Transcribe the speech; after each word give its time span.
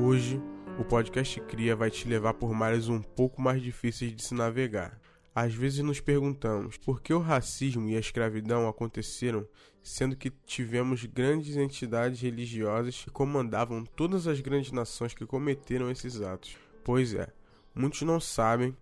Hoje, 0.00 0.40
o 0.78 0.84
podcast 0.84 1.40
Cria 1.40 1.74
vai 1.74 1.90
te 1.90 2.06
levar 2.06 2.32
por 2.34 2.54
mares 2.54 2.88
um 2.88 3.02
pouco 3.02 3.42
mais 3.42 3.60
difíceis 3.60 4.14
de 4.14 4.22
se 4.22 4.32
navegar. 4.32 4.96
Às 5.34 5.52
vezes 5.52 5.80
nos 5.80 5.98
perguntamos 5.98 6.76
por 6.76 7.02
que 7.02 7.12
o 7.12 7.18
racismo 7.18 7.88
e 7.88 7.96
a 7.96 7.98
escravidão 7.98 8.68
aconteceram, 8.68 9.44
sendo 9.82 10.14
que 10.14 10.30
tivemos 10.30 11.04
grandes 11.04 11.56
entidades 11.56 12.20
religiosas 12.20 13.02
que 13.02 13.10
comandavam 13.10 13.84
todas 13.84 14.28
as 14.28 14.38
grandes 14.38 14.70
nações 14.70 15.14
que 15.14 15.26
cometeram 15.26 15.90
esses 15.90 16.20
atos. 16.20 16.56
Pois 16.84 17.12
é, 17.12 17.26
muitos 17.74 18.02
não 18.02 18.20
sabem, 18.20 18.76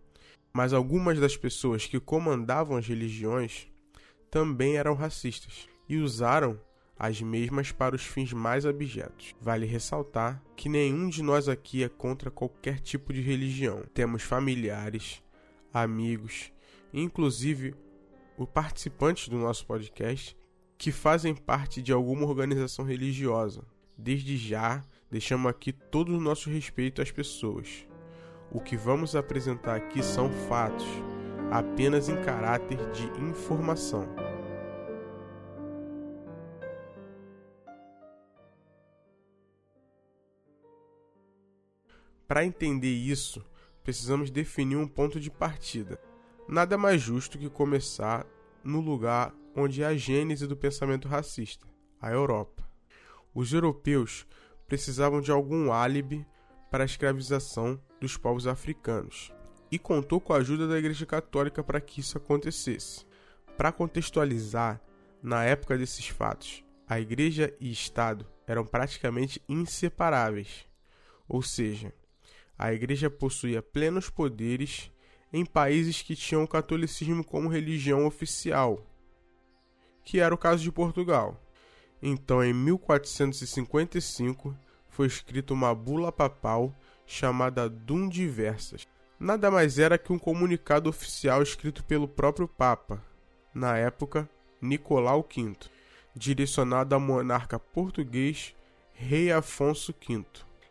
mas 0.53 0.75
algumas 0.75 1.19
das 1.19 1.35
pessoas 1.35 1.87
que 1.87 1.99
comandavam 1.99 2.77
as 2.77 2.87
religiões 2.87 3.69
também 4.31 4.77
eram 4.77 4.93
racistas 4.93 5.67
e 5.89 5.97
usaram 5.97 6.61
as 6.99 7.21
mesmas 7.21 7.73
para 7.73 7.95
os 7.95 8.03
fins 8.03 8.33
mais 8.33 8.65
abjetos. 8.65 9.35
Vale 9.41 9.67
ressaltar 9.67 10.43
que 10.57 10.69
nenhum 10.69 11.09
de 11.09 11.23
nós 11.23 11.49
aqui 11.49 11.85
é 11.85 11.89
contra 11.89 12.31
qualquer 12.31 12.81
tipo 12.81 13.13
de 13.13 13.21
religião. 13.21 13.85
Temos 13.93 14.23
familiares, 14.23 15.23
amigos, 15.73 16.53
inclusive 16.93 17.75
os 18.39 18.49
participantes 18.49 19.29
do 19.29 19.37
nosso 19.37 19.67
podcast 19.67 20.37
que 20.79 20.93
fazem 20.93 21.35
parte 21.35 21.81
de 21.81 21.93
alguma 21.93 22.27
organização 22.27 22.85
religiosa. 22.85 23.63
Desde 23.97 24.37
já, 24.37 24.83
deixamos 25.11 25.51
aqui 25.51 25.73
todo 25.73 26.15
o 26.15 26.21
nosso 26.21 26.51
respeito 26.51 27.01
às 27.01 27.11
pessoas. 27.11 27.87
O 28.51 28.61
que 28.61 28.77
vamos 28.77 29.17
apresentar 29.17 29.77
aqui 29.77 30.03
são 30.03 30.31
fatos, 30.49 30.87
apenas 31.51 32.09
em 32.09 32.17
caráter 32.23 32.79
de 32.91 33.07
informação. 33.21 34.26
Para 42.27 42.45
entender 42.45 42.93
isso, 42.93 43.45
precisamos 43.85 44.31
definir 44.31 44.77
um 44.77 44.89
ponto 44.89 45.21
de 45.21 45.31
partida. 45.31 46.01
Nada 46.49 46.77
mais 46.77 47.01
justo 47.01 47.39
que 47.39 47.49
começar 47.49 48.27
no 48.65 48.81
lugar 48.81 49.35
onde 49.55 49.83
é 49.83 49.87
a 49.87 49.97
gênese 49.97 50.47
do 50.47 50.57
pensamento 50.57 51.09
racista, 51.09 51.67
a 52.01 52.11
Europa. 52.11 52.69
Os 53.35 53.53
europeus 53.53 54.27
precisavam 54.67 55.21
de 55.21 55.31
algum 55.31 55.73
álibi 55.73 56.27
para 56.71 56.85
a 56.85 56.87
escravização 56.87 57.81
dos 58.01 58.17
povos 58.17 58.47
africanos 58.47 59.33
e 59.71 59.79
contou 59.79 60.21
com 60.21 60.33
a 60.33 60.39
ajuda 60.39 60.67
da 60.67 60.79
Igreja 60.79 61.07
Católica 61.07 61.63
para 61.63 61.81
que 61.81 62.01
isso 62.01 62.19
acontecesse. 62.19 63.07
Para 63.57 63.73
contextualizar, 63.73 64.81
na 65.23 65.45
época 65.45 65.79
desses 65.79 66.09
fatos, 66.09 66.65
a 66.89 67.01
Igreja 67.01 67.55
e 67.61 67.71
Estado 67.71 68.27
eram 68.47 68.65
praticamente 68.65 69.43
inseparáveis, 69.49 70.67
ou 71.29 71.43
seja, 71.43 71.93
a 72.59 72.73
Igreja 72.73 73.11
possuía 73.11 73.63
plenos 73.63 74.09
poderes 74.09 74.91
em 75.33 75.45
países 75.45 76.03
que 76.03 76.17
tinham 76.17 76.45
o 76.45 76.49
catolicismo 76.49 77.25
como 77.25 77.49
religião 77.49 78.07
oficial, 78.07 78.87
que 80.03 80.21
era 80.21 80.35
o 80.35 80.39
caso 80.39 80.63
de 80.63 80.73
Portugal. 80.73 81.41
Então, 82.03 82.45
em 82.45 82.55
1455, 82.55 84.57
foi 84.89 85.07
escrita 85.07 85.53
uma 85.53 85.75
bula 85.75 86.11
papal 86.11 86.75
chamada 87.07 87.69
Dum 87.69 88.09
Diversas. 88.09 88.87
Nada 89.19 89.51
mais 89.51 89.79
era 89.79 89.99
que 89.99 90.13
um 90.13 90.19
comunicado 90.19 90.89
oficial 90.89 91.43
escrito 91.43 91.85
pelo 91.85 92.09
próprio 92.09 92.47
Papa, 92.47 93.03
na 93.53 93.77
época 93.77 94.29
Nicolau 94.61 95.23
V, 95.23 95.57
direcionado 96.15 96.95
ao 96.95 97.01
monarca 97.01 97.59
português 97.59 98.55
Rei 98.93 99.31
Afonso 99.31 99.93
V, 99.93 100.25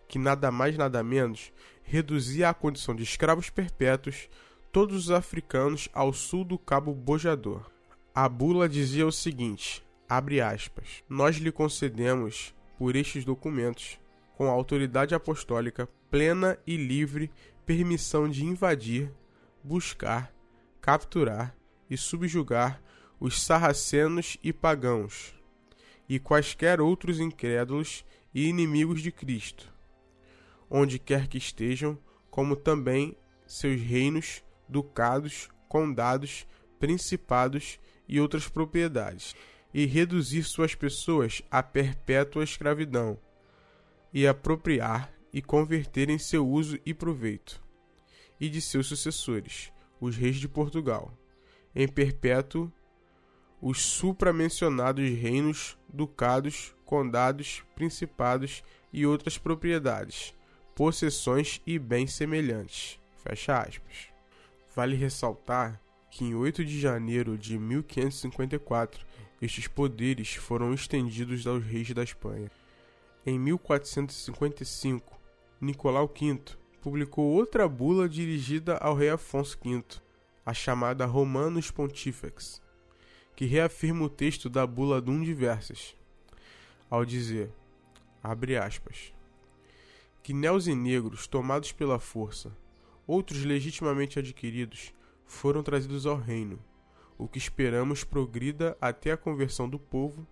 que 0.08 0.18
nada 0.18 0.52
mais 0.52 0.78
nada 0.78 1.04
menos 1.04 1.52
reduzia 1.86 2.50
à 2.50 2.54
condição 2.54 2.94
de 2.94 3.04
escravos 3.04 3.50
perpétuos 3.50 4.28
todos 4.72 5.06
os 5.06 5.12
africanos 5.12 5.88
ao 5.94 6.12
sul 6.12 6.44
do 6.44 6.58
Cabo 6.58 6.94
Bojador. 6.94 7.72
A 8.14 8.28
bula 8.28 8.68
dizia 8.68 9.08
o 9.08 9.12
seguinte: 9.12 9.86
aspas, 10.10 11.04
nós 11.08 11.38
lhe 11.38 11.52
concedemos, 11.52 12.54
por 12.78 12.96
estes 12.96 13.24
documentos, 13.24 13.98
com 14.36 14.50
autoridade 14.50 15.16
apostólica 15.16 15.88
plena 16.12 16.58
e 16.68 16.76
livre 16.76 17.32
permissão 17.66 18.28
de 18.28 18.44
invadir, 18.44 19.12
buscar, 19.64 20.34
capturar 20.82 21.56
e 21.90 21.96
subjugar 21.98 22.82
os 23.20 23.42
sarracenos 23.42 24.38
e 24.44 24.52
pagãos, 24.52 25.34
e 26.08 26.20
quaisquer 26.20 26.82
outros 26.82 27.20
incrédulos 27.20 28.06
e 28.34 28.48
inimigos 28.48 29.02
de 29.02 29.12
Cristo, 29.12 29.74
onde 30.78 31.00
quer 31.00 31.30
que 31.30 31.38
estejam, 31.38 31.98
como 32.30 32.54
também 32.54 33.18
seus 33.48 33.80
reinos, 33.80 34.44
ducados, 34.68 35.48
condados, 35.70 36.46
principados 36.78 37.80
e 38.10 38.20
outras 38.20 38.50
propriedades, 38.50 39.34
e 39.74 39.86
reduzir 39.86 40.44
suas 40.44 40.76
pessoas 40.76 41.42
à 41.50 41.64
perpétua 41.64 42.44
escravidão, 42.44 43.18
e 44.14 44.28
apropriar 44.28 45.14
e 45.32 45.42
converter 45.42 46.10
em 46.10 46.18
seu 46.18 46.46
uso 46.46 46.78
e 46.86 46.94
proveito, 46.94 47.64
e 48.38 48.50
de 48.50 48.60
seus 48.60 48.88
sucessores, 48.88 49.72
os 49.98 50.18
reis 50.18 50.36
de 50.36 50.50
Portugal, 50.50 51.18
em 51.74 51.88
perpétuo 51.88 52.70
os 53.62 53.82
supramencionados 53.82 55.10
reinos, 55.10 55.78
ducados, 55.88 56.76
condados, 56.84 57.64
principados 57.76 58.62
e 58.92 59.06
outras 59.06 59.38
propriedades, 59.38 60.35
possessões 60.76 61.62
e 61.66 61.80
bens 61.80 62.14
semelhantes. 62.14 63.00
Fecha 63.24 63.58
aspas. 63.58 64.10
Vale 64.76 64.96
ressaltar 64.96 65.82
que 66.12 66.26
em 66.26 66.36
8 66.36 66.66
de 66.66 66.80
janeiro 66.80 67.38
de 67.38 67.58
1554 67.58 69.06
estes 69.42 69.68
poderes 69.68 70.36
foram 70.36 70.74
estendidos 70.74 71.48
aos 71.48 71.64
reis 71.64 71.92
da 71.92 72.04
Espanha. 72.04 72.52
Em 73.26 73.40
1455, 73.40 75.18
Nicolau 75.62 76.08
V 76.08 76.40
publicou 76.82 77.26
outra 77.26 77.68
bula 77.68 78.08
dirigida 78.08 78.78
ao 78.78 78.94
rei 78.94 79.10
Afonso 79.10 79.58
V, 79.64 79.82
a 80.46 80.54
chamada 80.54 81.06
Romanus 81.06 81.72
Pontifex, 81.72 82.62
que 83.36 83.46
reafirma 83.46 84.06
o 84.06 84.10
texto 84.10 84.50
da 84.50 84.68
bula 84.68 85.02
Dum 85.02 85.24
Diversas, 85.24 85.96
ao 86.90 87.04
dizer, 87.04 87.50
abre 88.22 88.58
aspas, 88.58 89.15
Guinéus 90.26 90.66
e 90.66 90.74
negros, 90.74 91.28
tomados 91.28 91.72
pela 91.72 92.00
força, 92.00 92.52
outros 93.06 93.44
legitimamente 93.44 94.18
adquiridos, 94.18 94.92
foram 95.24 95.62
trazidos 95.62 96.08
ao 96.08 96.18
reino, 96.18 96.58
o 97.16 97.28
que 97.28 97.38
esperamos 97.38 98.04
progrida 98.04 98.76
até 98.82 99.12
a 99.12 99.18
conversão 99.18 99.70
do 99.70 99.78
povo, 99.78 100.28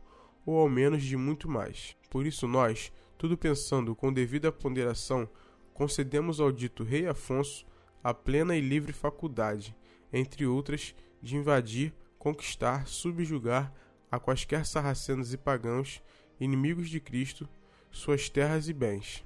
ou 0.47 0.57
ao 0.57 0.67
menos 0.67 1.03
de 1.03 1.15
muito 1.15 1.47
mais. 1.47 1.95
Por 2.09 2.25
isso 2.25 2.47
nós, 2.47 2.91
tudo 3.19 3.37
pensando 3.37 3.95
com 3.95 4.11
devida 4.11 4.51
ponderação, 4.51 5.29
concedemos 5.75 6.39
ao 6.39 6.51
dito 6.51 6.83
rei 6.83 7.05
Afonso 7.05 7.63
a 8.03 8.15
plena 8.15 8.57
e 8.57 8.61
livre 8.61 8.93
faculdade, 8.93 9.75
entre 10.11 10.43
outras, 10.43 10.95
de 11.21 11.35
invadir, 11.35 11.93
conquistar, 12.17 12.87
subjugar 12.87 13.71
a 14.09 14.19
quaisquer 14.19 14.65
sarracenos 14.65 15.31
e 15.35 15.37
pagãos, 15.37 16.01
inimigos 16.39 16.89
de 16.89 16.99
Cristo, 16.99 17.47
suas 17.91 18.27
terras 18.27 18.67
e 18.67 18.73
bens 18.73 19.23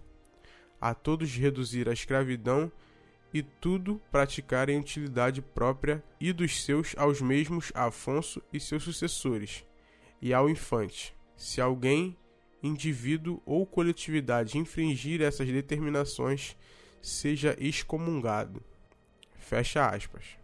a 0.79 0.93
todos 0.93 1.33
reduzir 1.35 1.89
à 1.89 1.93
escravidão 1.93 2.71
e 3.33 3.41
tudo 3.41 4.01
praticar 4.11 4.69
em 4.69 4.79
utilidade 4.79 5.41
própria 5.41 6.03
e 6.19 6.31
dos 6.31 6.63
seus 6.63 6.95
aos 6.97 7.21
mesmos 7.21 7.71
Afonso 7.75 8.41
e 8.51 8.59
seus 8.59 8.83
sucessores, 8.83 9.65
e 10.21 10.33
ao 10.33 10.49
infante. 10.49 11.15
Se 11.35 11.61
alguém, 11.61 12.17
indivíduo 12.63 13.41
ou 13.45 13.65
coletividade 13.65 14.57
infringir 14.57 15.21
essas 15.21 15.47
determinações, 15.47 16.55
seja 17.01 17.55
excomungado. 17.59 18.63
Fecha 19.37 19.87
aspas. 19.87 20.37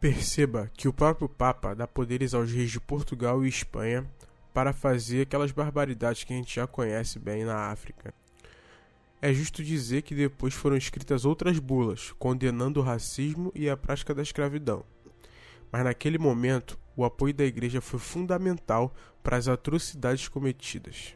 Perceba 0.00 0.70
que 0.74 0.88
o 0.88 0.92
próprio 0.92 1.28
Papa 1.28 1.74
dá 1.74 1.86
poderes 1.86 2.34
aos 2.34 2.50
reis 2.50 2.70
de 2.70 2.80
Portugal 2.80 3.44
e 3.44 3.48
Espanha 3.48 4.10
para 4.52 4.72
fazer 4.72 5.22
aquelas 5.22 5.52
barbaridades 5.52 6.24
que 6.24 6.32
a 6.32 6.36
gente 6.36 6.56
já 6.56 6.66
conhece 6.66 7.18
bem 7.18 7.44
na 7.44 7.70
África. 7.70 8.12
É 9.22 9.32
justo 9.34 9.62
dizer 9.62 10.02
que 10.02 10.14
depois 10.14 10.54
foram 10.54 10.76
escritas 10.76 11.24
outras 11.24 11.58
bulas, 11.58 12.12
condenando 12.18 12.80
o 12.80 12.82
racismo 12.82 13.52
e 13.54 13.68
a 13.68 13.76
prática 13.76 14.14
da 14.14 14.22
escravidão. 14.22 14.82
Mas 15.70 15.84
naquele 15.84 16.16
momento, 16.18 16.78
o 16.96 17.04
apoio 17.04 17.34
da 17.34 17.44
igreja 17.44 17.80
foi 17.80 17.98
fundamental 17.98 18.94
para 19.22 19.36
as 19.36 19.46
atrocidades 19.46 20.26
cometidas. 20.26 21.14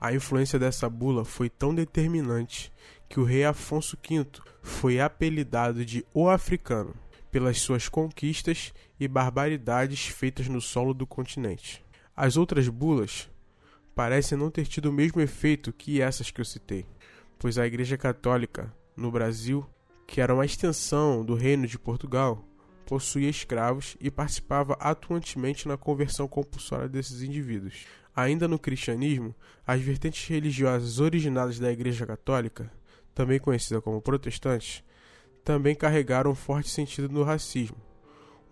A 0.00 0.12
influência 0.12 0.58
dessa 0.58 0.88
bula 0.88 1.24
foi 1.24 1.48
tão 1.48 1.74
determinante 1.74 2.72
que 3.08 3.18
o 3.18 3.24
rei 3.24 3.44
Afonso 3.44 3.96
V 3.96 4.26
foi 4.62 5.00
apelidado 5.00 5.84
de 5.84 6.04
O 6.12 6.28
Africano 6.28 6.94
pelas 7.30 7.60
suas 7.60 7.88
conquistas 7.88 8.72
e 9.00 9.08
barbaridades 9.08 10.06
feitas 10.06 10.48
no 10.48 10.60
solo 10.60 10.94
do 10.94 11.06
continente. 11.06 11.84
As 12.14 12.36
outras 12.36 12.68
bulas 12.68 13.28
parecem 13.96 14.36
não 14.36 14.50
ter 14.50 14.66
tido 14.66 14.90
o 14.90 14.92
mesmo 14.92 15.22
efeito 15.22 15.72
que 15.72 16.02
essas 16.02 16.30
que 16.30 16.38
eu 16.38 16.44
citei, 16.44 16.84
pois 17.38 17.56
a 17.56 17.66
Igreja 17.66 17.96
Católica 17.96 18.70
no 18.94 19.10
Brasil, 19.10 19.66
que 20.06 20.20
era 20.20 20.34
uma 20.34 20.44
extensão 20.44 21.24
do 21.24 21.34
Reino 21.34 21.66
de 21.66 21.78
Portugal, 21.78 22.46
possuía 22.84 23.30
escravos 23.30 23.96
e 23.98 24.10
participava 24.10 24.74
atuantemente 24.74 25.66
na 25.66 25.78
conversão 25.78 26.28
compulsória 26.28 26.90
desses 26.90 27.22
indivíduos. 27.22 27.86
Ainda 28.14 28.46
no 28.46 28.58
cristianismo, 28.58 29.34
as 29.66 29.80
vertentes 29.80 30.28
religiosas 30.28 31.00
originadas 31.00 31.58
da 31.58 31.72
Igreja 31.72 32.06
Católica, 32.06 32.70
também 33.14 33.40
conhecida 33.40 33.80
como 33.80 34.02
protestantes, 34.02 34.84
também 35.42 35.74
carregaram 35.74 36.32
um 36.32 36.34
forte 36.34 36.68
sentido 36.68 37.08
no 37.08 37.22
racismo. 37.22 37.78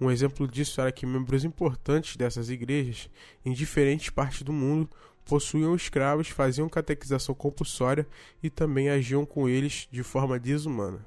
Um 0.01 0.11
exemplo 0.11 0.49
disso 0.49 0.81
era 0.81 0.91
que 0.91 1.07
membros 1.07 1.45
importantes 1.45 2.17
dessas 2.17 2.49
igrejas, 2.49 3.11
em 3.45 3.53
diferentes 3.53 4.11
partes 4.11 4.43
do 4.43 4.53
mundo, 4.53 4.89
possuíam 5.25 5.75
escravos, 5.75 6.29
faziam 6.29 6.69
catequização 6.69 7.35
compulsória 7.35 8.07
e 8.43 8.51
também 8.51 8.91
agiam 8.91 9.25
com 9.25 9.49
eles 9.49 9.89
de 9.91 10.03
forma 10.03 10.39
desumana. 10.39 11.05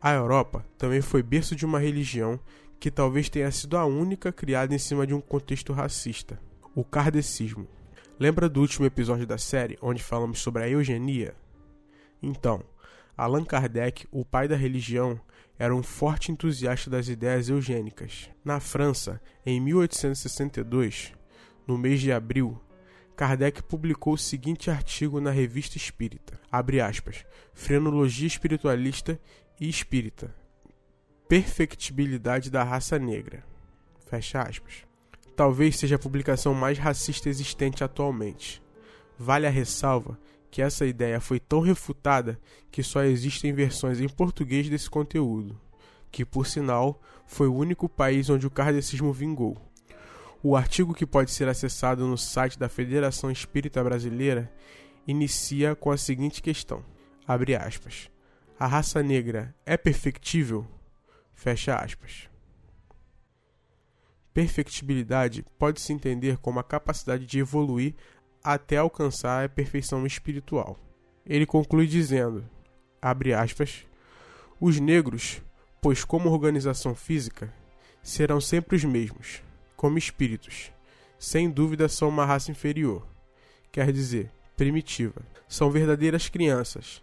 A 0.00 0.12
Europa 0.12 0.66
também 0.76 1.00
foi 1.00 1.22
berço 1.22 1.56
de 1.56 1.64
uma 1.64 1.78
religião 1.78 2.38
que 2.78 2.90
talvez 2.90 3.28
tenha 3.30 3.50
sido 3.50 3.76
a 3.76 3.86
única 3.86 4.30
criada 4.32 4.74
em 4.74 4.78
cima 4.78 5.06
de 5.06 5.14
um 5.14 5.20
contexto 5.20 5.72
racista, 5.72 6.38
o 6.74 6.84
kardecismo. 6.84 7.66
Lembra 8.18 8.48
do 8.48 8.60
último 8.60 8.84
episódio 8.84 9.26
da 9.26 9.38
série 9.38 9.78
onde 9.80 10.02
falamos 10.02 10.40
sobre 10.40 10.62
a 10.62 10.68
eugenia? 10.68 11.34
Então, 12.22 12.62
Allan 13.16 13.44
Kardec, 13.44 14.06
o 14.10 14.24
pai 14.24 14.46
da 14.48 14.56
religião, 14.56 15.20
era 15.58 15.74
um 15.74 15.82
forte 15.82 16.32
entusiasta 16.32 16.90
das 16.90 17.08
ideias 17.08 17.48
eugênicas. 17.48 18.28
Na 18.44 18.60
França, 18.60 19.20
em 19.46 19.60
1862, 19.60 21.12
no 21.66 21.78
mês 21.78 22.00
de 22.00 22.12
abril, 22.12 22.60
Kardec 23.16 23.62
publicou 23.62 24.14
o 24.14 24.18
seguinte 24.18 24.70
artigo 24.70 25.20
na 25.20 25.30
Revista 25.30 25.76
Espírita, 25.76 26.40
abre 26.50 26.80
aspas, 26.80 27.24
Frenologia 27.52 28.26
espiritualista 28.26 29.20
e 29.60 29.68
espírita. 29.68 30.34
Perfectibilidade 31.28 32.50
da 32.50 32.64
raça 32.64 32.98
negra. 32.98 33.44
Fecha 34.06 34.42
aspas. 34.42 34.84
Talvez 35.36 35.78
seja 35.78 35.94
a 35.94 35.98
publicação 35.98 36.54
mais 36.54 36.76
racista 36.76 37.28
existente 37.28 37.84
atualmente. 37.84 38.60
Vale 39.16 39.46
a 39.46 39.50
ressalva 39.50 40.18
que 40.50 40.60
essa 40.60 40.84
ideia 40.84 41.20
foi 41.20 41.38
tão 41.38 41.60
refutada 41.60 42.38
que 42.70 42.82
só 42.82 43.04
existem 43.04 43.52
versões 43.52 44.00
em 44.00 44.08
português 44.08 44.68
desse 44.68 44.90
conteúdo, 44.90 45.60
que 46.10 46.24
por 46.24 46.46
sinal 46.46 47.00
foi 47.26 47.46
o 47.46 47.54
único 47.54 47.88
país 47.88 48.28
onde 48.28 48.46
o 48.46 48.50
kardecismo 48.50 49.12
vingou. 49.12 49.56
O 50.46 50.56
artigo 50.56 50.92
que 50.92 51.06
pode 51.06 51.30
ser 51.30 51.48
acessado 51.48 52.06
no 52.06 52.18
site 52.18 52.58
da 52.58 52.68
Federação 52.68 53.30
Espírita 53.30 53.82
Brasileira 53.82 54.52
inicia 55.06 55.74
com 55.74 55.90
a 55.90 55.96
seguinte 55.96 56.42
questão: 56.42 56.84
abre 57.26 57.56
aspas. 57.56 58.10
A 58.60 58.66
raça 58.66 59.02
negra 59.02 59.54
é 59.64 59.78
perfectível? 59.78 60.66
Fecha 61.32 61.74
aspas. 61.74 62.28
Perfectibilidade 64.34 65.46
pode 65.58 65.80
se 65.80 65.94
entender 65.94 66.36
como 66.36 66.60
a 66.60 66.62
capacidade 66.62 67.24
de 67.24 67.38
evoluir 67.38 67.94
até 68.42 68.76
alcançar 68.76 69.46
a 69.46 69.48
perfeição 69.48 70.04
espiritual. 70.04 70.78
Ele 71.24 71.46
conclui 71.46 71.86
dizendo, 71.86 72.44
abre 73.00 73.32
aspas, 73.32 73.86
os 74.60 74.78
negros, 74.78 75.40
pois 75.80 76.04
como 76.04 76.28
organização 76.28 76.94
física, 76.94 77.50
serão 78.02 78.42
sempre 78.42 78.76
os 78.76 78.84
mesmos, 78.84 79.42
como 79.84 79.98
espíritos. 79.98 80.72
Sem 81.18 81.50
dúvida 81.50 81.90
são 81.90 82.08
uma 82.08 82.24
raça 82.24 82.50
inferior, 82.50 83.06
quer 83.70 83.92
dizer, 83.92 84.30
primitiva. 84.56 85.20
São 85.46 85.70
verdadeiras 85.70 86.26
crianças, 86.26 87.02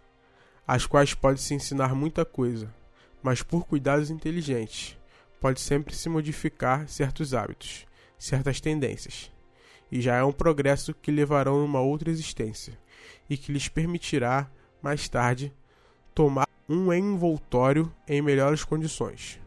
as 0.66 0.84
quais 0.84 1.14
pode-se 1.14 1.54
ensinar 1.54 1.94
muita 1.94 2.24
coisa, 2.24 2.74
mas 3.22 3.40
por 3.40 3.68
cuidados 3.68 4.10
inteligentes, 4.10 4.98
pode 5.40 5.60
sempre 5.60 5.94
se 5.94 6.08
modificar 6.08 6.88
certos 6.88 7.34
hábitos, 7.34 7.86
certas 8.18 8.60
tendências 8.60 9.30
e 9.88 10.00
já 10.00 10.16
é 10.16 10.24
um 10.24 10.32
progresso 10.32 10.92
que 10.92 11.12
levarão 11.12 11.60
a 11.60 11.64
uma 11.64 11.80
outra 11.80 12.10
existência 12.10 12.76
e 13.30 13.36
que 13.36 13.52
lhes 13.52 13.68
permitirá, 13.68 14.50
mais 14.82 15.08
tarde, 15.08 15.52
tomar 16.12 16.48
um 16.68 16.92
envoltório 16.92 17.94
em 18.08 18.20
melhores 18.20 18.64
condições. 18.64 19.38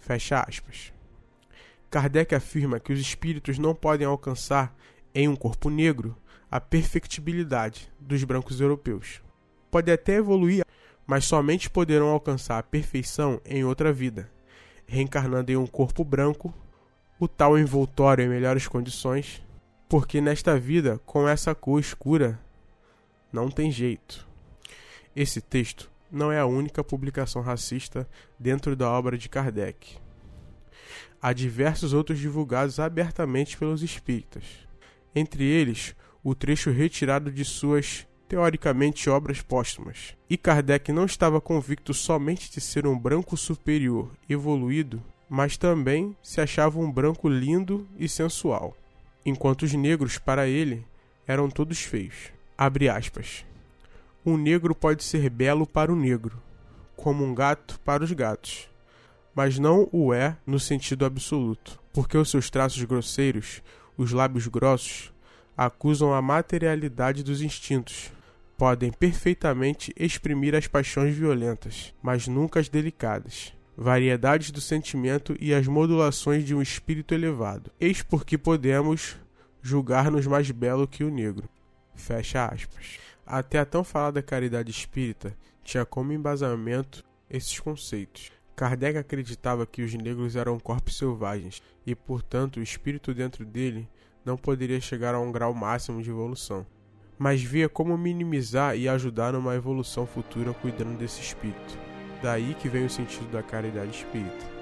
Fecha 0.00 0.40
aspas. 0.40 0.95
Kardec 1.90 2.34
afirma 2.34 2.80
que 2.80 2.92
os 2.92 3.00
espíritos 3.00 3.58
não 3.58 3.74
podem 3.74 4.06
alcançar, 4.06 4.74
em 5.14 5.28
um 5.28 5.36
corpo 5.36 5.70
negro, 5.70 6.16
a 6.50 6.60
perfectibilidade 6.60 7.90
dos 7.98 8.22
brancos 8.24 8.60
europeus. 8.60 9.22
Pode 9.70 9.90
até 9.90 10.16
evoluir, 10.16 10.64
mas 11.06 11.24
somente 11.24 11.70
poderão 11.70 12.08
alcançar 12.08 12.58
a 12.58 12.62
perfeição 12.62 13.40
em 13.44 13.64
outra 13.64 13.92
vida, 13.92 14.30
reencarnando 14.86 15.50
em 15.50 15.56
um 15.56 15.66
corpo 15.66 16.04
branco, 16.04 16.52
o 17.18 17.26
tal 17.26 17.58
envoltório 17.58 18.24
em 18.24 18.28
melhores 18.28 18.68
condições, 18.68 19.42
porque 19.88 20.20
nesta 20.20 20.58
vida, 20.58 21.00
com 21.06 21.28
essa 21.28 21.54
cor 21.54 21.80
escura, 21.80 22.38
não 23.32 23.50
tem 23.50 23.70
jeito. 23.70 24.26
Esse 25.14 25.40
texto 25.40 25.90
não 26.10 26.30
é 26.30 26.38
a 26.38 26.46
única 26.46 26.84
publicação 26.84 27.40
racista 27.40 28.08
dentro 28.38 28.76
da 28.76 28.90
obra 28.90 29.16
de 29.16 29.28
Kardec. 29.28 29.98
Há 31.26 31.32
diversos 31.32 31.92
outros 31.92 32.20
divulgados 32.20 32.78
abertamente 32.78 33.56
pelos 33.56 33.82
espíritas, 33.82 34.44
entre 35.12 35.42
eles 35.42 35.92
o 36.22 36.36
trecho 36.36 36.70
retirado 36.70 37.32
de 37.32 37.44
suas 37.44 38.06
teoricamente 38.28 39.10
obras 39.10 39.42
póstumas. 39.42 40.16
E 40.30 40.36
Kardec 40.36 40.92
não 40.92 41.04
estava 41.04 41.40
convicto 41.40 41.92
somente 41.92 42.48
de 42.52 42.60
ser 42.60 42.86
um 42.86 42.96
branco 42.96 43.36
superior 43.36 44.12
evoluído, 44.28 45.02
mas 45.28 45.56
também 45.56 46.16
se 46.22 46.40
achava 46.40 46.78
um 46.78 46.92
branco 46.92 47.28
lindo 47.28 47.88
e 47.98 48.08
sensual 48.08 48.76
enquanto 49.24 49.64
os 49.64 49.72
negros, 49.72 50.18
para 50.18 50.46
ele, 50.46 50.86
eram 51.26 51.50
todos 51.50 51.80
feios. 51.80 52.30
Abre 52.56 52.88
aspas. 52.88 53.44
Um 54.24 54.36
negro 54.36 54.76
pode 54.76 55.02
ser 55.02 55.28
belo 55.28 55.66
para 55.66 55.92
o 55.92 55.96
negro, 55.96 56.40
como 56.94 57.24
um 57.24 57.34
gato 57.34 57.80
para 57.80 58.04
os 58.04 58.12
gatos, 58.12 58.70
mas 59.36 59.58
não 59.58 59.86
o 59.92 60.14
é 60.14 60.34
no 60.46 60.58
sentido 60.58 61.04
absoluto, 61.04 61.78
porque 61.92 62.16
os 62.16 62.30
seus 62.30 62.48
traços 62.48 62.82
grosseiros, 62.84 63.62
os 63.94 64.10
lábios 64.10 64.46
grossos, 64.46 65.12
acusam 65.54 66.14
a 66.14 66.22
materialidade 66.22 67.22
dos 67.22 67.42
instintos. 67.42 68.10
Podem 68.56 68.90
perfeitamente 68.90 69.92
exprimir 69.94 70.54
as 70.54 70.66
paixões 70.66 71.14
violentas, 71.14 71.92
mas 72.02 72.26
nunca 72.26 72.58
as 72.58 72.70
delicadas 72.70 73.54
variedades 73.76 74.50
do 74.50 74.58
sentimento 74.58 75.36
e 75.38 75.52
as 75.52 75.66
modulações 75.66 76.46
de 76.46 76.54
um 76.54 76.62
espírito 76.62 77.12
elevado. 77.12 77.70
Eis 77.78 78.00
porque 78.00 78.38
podemos 78.38 79.18
julgar-nos 79.60 80.26
mais 80.26 80.50
belo 80.50 80.88
que 80.88 81.04
o 81.04 81.10
negro. 81.10 81.46
Fecha 81.94 82.46
aspas. 82.46 82.98
Até 83.26 83.58
a 83.58 83.66
tão 83.66 83.84
falada 83.84 84.22
caridade 84.22 84.70
espírita 84.70 85.36
tinha 85.62 85.84
como 85.84 86.10
embasamento 86.10 87.04
esses 87.28 87.60
conceitos. 87.60 88.35
Kardec 88.56 88.96
acreditava 88.96 89.66
que 89.66 89.82
os 89.82 89.92
negros 89.92 90.34
eram 90.34 90.58
corpos 90.58 90.96
selvagens 90.96 91.62
e, 91.86 91.94
portanto, 91.94 92.56
o 92.56 92.62
espírito 92.62 93.12
dentro 93.12 93.44
dele 93.44 93.86
não 94.24 94.34
poderia 94.34 94.80
chegar 94.80 95.14
a 95.14 95.20
um 95.20 95.30
grau 95.30 95.52
máximo 95.52 96.02
de 96.02 96.08
evolução, 96.08 96.66
mas 97.18 97.42
via 97.42 97.68
como 97.68 97.98
minimizar 97.98 98.74
e 98.74 98.88
ajudar 98.88 99.34
numa 99.34 99.54
evolução 99.54 100.06
futura 100.06 100.54
cuidando 100.54 100.96
desse 100.96 101.20
espírito. 101.20 101.78
Daí 102.22 102.54
que 102.54 102.66
vem 102.66 102.86
o 102.86 102.90
sentido 102.90 103.30
da 103.30 103.42
caridade 103.42 103.90
espírita. 103.90 104.56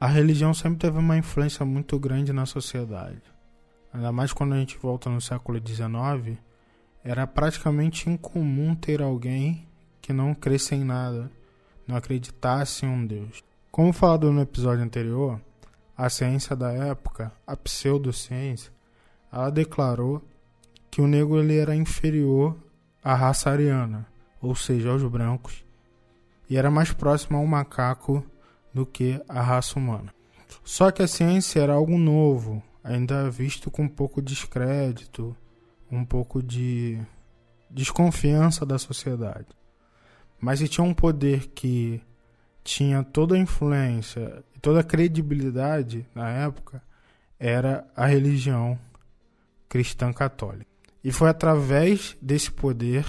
A 0.00 0.06
religião 0.06 0.54
sempre 0.54 0.78
teve 0.78 0.98
uma 0.98 1.18
influência 1.18 1.64
muito 1.64 1.98
grande 1.98 2.32
na 2.32 2.46
sociedade. 2.46 3.22
Ainda 3.92 4.10
mais 4.10 4.32
quando 4.32 4.54
a 4.54 4.58
gente 4.58 4.78
volta 4.78 5.10
no 5.10 5.20
século 5.20 5.58
XIX, 5.58 6.38
era 7.04 7.26
praticamente 7.26 8.08
incomum 8.08 8.74
ter 8.74 9.02
alguém 9.02 9.68
que 10.00 10.12
não 10.12 10.34
cresce 10.34 10.74
em 10.74 10.82
nada, 10.82 11.30
não 11.86 11.96
acreditasse 11.96 12.86
em 12.86 12.88
um 12.88 13.06
Deus. 13.06 13.44
Como 13.70 13.92
falado 13.92 14.32
no 14.32 14.40
episódio 14.40 14.82
anterior, 14.82 15.38
a 15.96 16.08
ciência 16.08 16.56
da 16.56 16.72
época, 16.72 17.30
a 17.46 17.54
pseudociência, 17.54 18.72
ela 19.30 19.50
declarou 19.50 20.22
que 20.90 21.02
o 21.02 21.06
negro 21.06 21.38
ele 21.38 21.58
era 21.58 21.76
inferior 21.76 22.56
à 23.02 23.14
raça 23.14 23.50
ariana, 23.50 24.06
ou 24.40 24.54
seja, 24.54 24.90
aos 24.90 25.02
brancos, 25.04 25.64
e 26.48 26.56
era 26.56 26.70
mais 26.70 26.92
próximo 26.92 27.36
ao 27.36 27.46
macaco 27.46 28.24
do 28.72 28.86
que 28.86 29.20
a 29.28 29.42
raça 29.42 29.78
humana. 29.78 30.14
Só 30.62 30.90
que 30.90 31.02
a 31.02 31.08
ciência 31.08 31.60
era 31.60 31.74
algo 31.74 31.98
novo, 31.98 32.62
ainda 32.82 33.30
visto 33.30 33.70
com 33.70 33.82
um 33.82 33.88
pouco 33.88 34.22
de 34.22 34.34
descrédito, 34.34 35.36
um 35.96 36.04
pouco 36.04 36.42
de 36.42 37.00
desconfiança 37.70 38.64
da 38.64 38.78
sociedade. 38.78 39.48
Mas 40.40 40.58
se 40.58 40.68
tinha 40.68 40.84
um 40.84 40.94
poder 40.94 41.48
que 41.48 42.00
tinha 42.62 43.02
toda 43.02 43.34
a 43.34 43.38
influência 43.38 44.44
e 44.54 44.58
toda 44.58 44.80
a 44.80 44.84
credibilidade 44.84 46.06
na 46.14 46.28
época, 46.30 46.82
era 47.38 47.86
a 47.94 48.06
religião 48.06 48.78
cristã 49.68 50.12
católica. 50.12 50.70
E 51.02 51.12
foi 51.12 51.28
através 51.28 52.16
desse 52.20 52.50
poder 52.50 53.04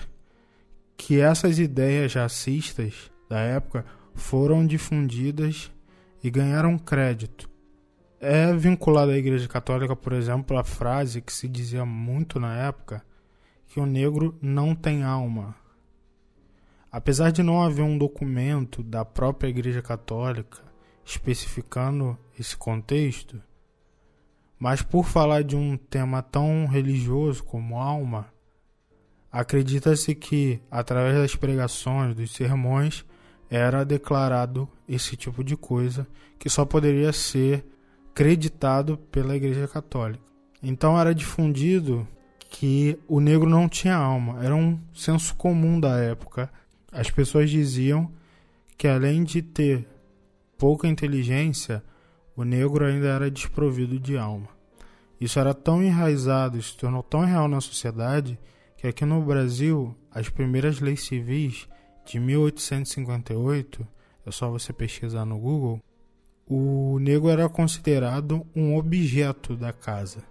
que 0.97 1.19
essas 1.19 1.59
ideias 1.59 2.13
racistas 2.13 3.11
da 3.29 3.39
época 3.39 3.85
foram 4.13 4.65
difundidas 4.65 5.71
e 6.23 6.29
ganharam 6.29 6.77
crédito. 6.77 7.49
É 8.19 8.53
vinculado 8.53 9.11
à 9.11 9.17
Igreja 9.17 9.47
Católica, 9.47 9.95
por 9.95 10.13
exemplo, 10.13 10.57
a 10.57 10.63
frase 10.63 11.21
que 11.21 11.33
se 11.33 11.47
dizia 11.47 11.85
muito 11.85 12.39
na 12.39 12.55
época 12.55 13.03
que 13.67 13.79
o 13.79 13.85
negro 13.85 14.37
não 14.41 14.73
tem 14.73 15.03
alma. 15.03 15.55
Apesar 16.91 17.31
de 17.31 17.43
não 17.43 17.61
haver 17.61 17.83
um 17.83 17.97
documento 17.97 18.81
da 18.81 19.03
própria 19.03 19.49
Igreja 19.49 19.81
Católica 19.81 20.63
especificando 21.03 22.17
esse 22.39 22.55
contexto, 22.55 23.41
mas 24.57 24.81
por 24.81 25.05
falar 25.05 25.43
de 25.43 25.55
um 25.55 25.75
tema 25.77 26.23
tão 26.23 26.65
religioso 26.65 27.43
como 27.43 27.77
alma, 27.77 28.33
acredita-se 29.29 30.15
que, 30.15 30.61
através 30.71 31.15
das 31.15 31.35
pregações, 31.35 32.15
dos 32.15 32.31
sermões, 32.31 33.05
era 33.49 33.83
declarado 33.83 34.67
esse 34.87 35.17
tipo 35.17 35.43
de 35.43 35.57
coisa 35.57 36.07
que 36.39 36.49
só 36.49 36.65
poderia 36.65 37.11
ser 37.11 37.65
creditado 38.15 38.97
pela 39.11 39.35
Igreja 39.35 39.67
Católica. 39.67 40.23
Então 40.63 40.97
era 40.97 41.13
difundido 41.13 42.07
que 42.49 42.97
o 43.09 43.19
negro 43.19 43.49
não 43.49 43.67
tinha 43.67 43.95
alma, 43.95 44.41
era 44.41 44.55
um 44.55 44.79
senso 44.93 45.35
comum 45.35 45.77
da 45.77 45.97
época. 45.97 46.49
As 46.89 47.11
pessoas 47.11 47.49
diziam 47.49 48.09
que 48.77 48.87
além 48.87 49.25
de 49.25 49.41
ter 49.41 49.85
pouca 50.57 50.87
inteligência, 50.87 51.83
o 52.37 52.45
negro 52.45 52.85
ainda 52.85 53.07
era 53.07 53.29
desprovido 53.29 53.99
de 53.99 54.17
alma. 54.17 54.47
Isso 55.19 55.37
era 55.37 55.53
tão 55.53 55.83
enraizado, 55.83 56.61
se 56.61 56.75
tornou 56.77 57.03
tão 57.03 57.25
real 57.25 57.49
na 57.49 57.59
sociedade, 57.59 58.39
que 58.77 58.87
aqui 58.87 59.03
no 59.03 59.21
Brasil, 59.21 59.93
as 60.09 60.29
primeiras 60.29 60.79
leis 60.79 61.03
civis 61.03 61.67
de 62.05 62.19
1858, 62.19 63.85
é 64.25 64.31
só 64.31 64.49
você 64.49 64.71
pesquisar 64.71 65.25
no 65.25 65.37
Google, 65.37 65.81
o 66.47 66.99
negro 66.99 67.29
era 67.29 67.49
considerado 67.49 68.45
um 68.55 68.77
objeto 68.77 69.55
da 69.55 69.73
casa, 69.73 70.23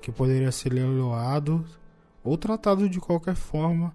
que 0.00 0.12
poderia 0.12 0.52
ser 0.52 0.72
leiloado 0.72 1.64
ou 2.22 2.36
tratado 2.36 2.88
de 2.88 3.00
qualquer 3.00 3.34
forma. 3.34 3.94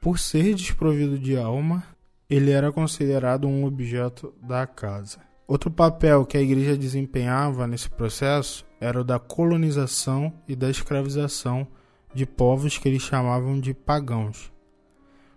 Por 0.00 0.18
ser 0.18 0.54
desprovido 0.54 1.18
de 1.18 1.36
alma, 1.36 1.82
ele 2.28 2.50
era 2.50 2.72
considerado 2.72 3.46
um 3.46 3.64
objeto 3.64 4.34
da 4.42 4.66
casa. 4.66 5.18
Outro 5.46 5.70
papel 5.70 6.24
que 6.24 6.38
a 6.38 6.40
igreja 6.40 6.76
desempenhava 6.76 7.66
nesse 7.66 7.90
processo 7.90 8.64
era 8.80 9.00
o 9.00 9.04
da 9.04 9.18
colonização 9.18 10.32
e 10.48 10.56
da 10.56 10.70
escravização 10.70 11.66
de 12.14 12.24
povos 12.24 12.78
que 12.78 12.88
eles 12.88 13.02
chamavam 13.02 13.60
de 13.60 13.74
pagãos. 13.74 14.50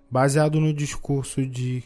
Baseado 0.09 0.61
no 0.61 0.73
discurso 0.73 1.45
de 1.45 1.83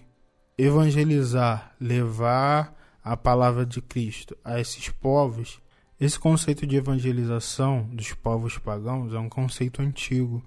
evangelizar, 0.56 1.76
levar 1.80 2.76
a 3.04 3.18
palavra 3.18 3.66
de 3.66 3.82
Cristo 3.82 4.38
a 4.44 4.60
esses 4.60 4.90
povos, 4.90 5.62
esse 6.00 6.20
conceito 6.20 6.66
de 6.66 6.76
evangelização 6.76 7.84
dos 7.92 8.14
povos 8.14 8.58
pagãos 8.58 9.14
é 9.14 9.20
um 9.20 9.30
conceito 9.30 9.82
antigo, 9.82 10.44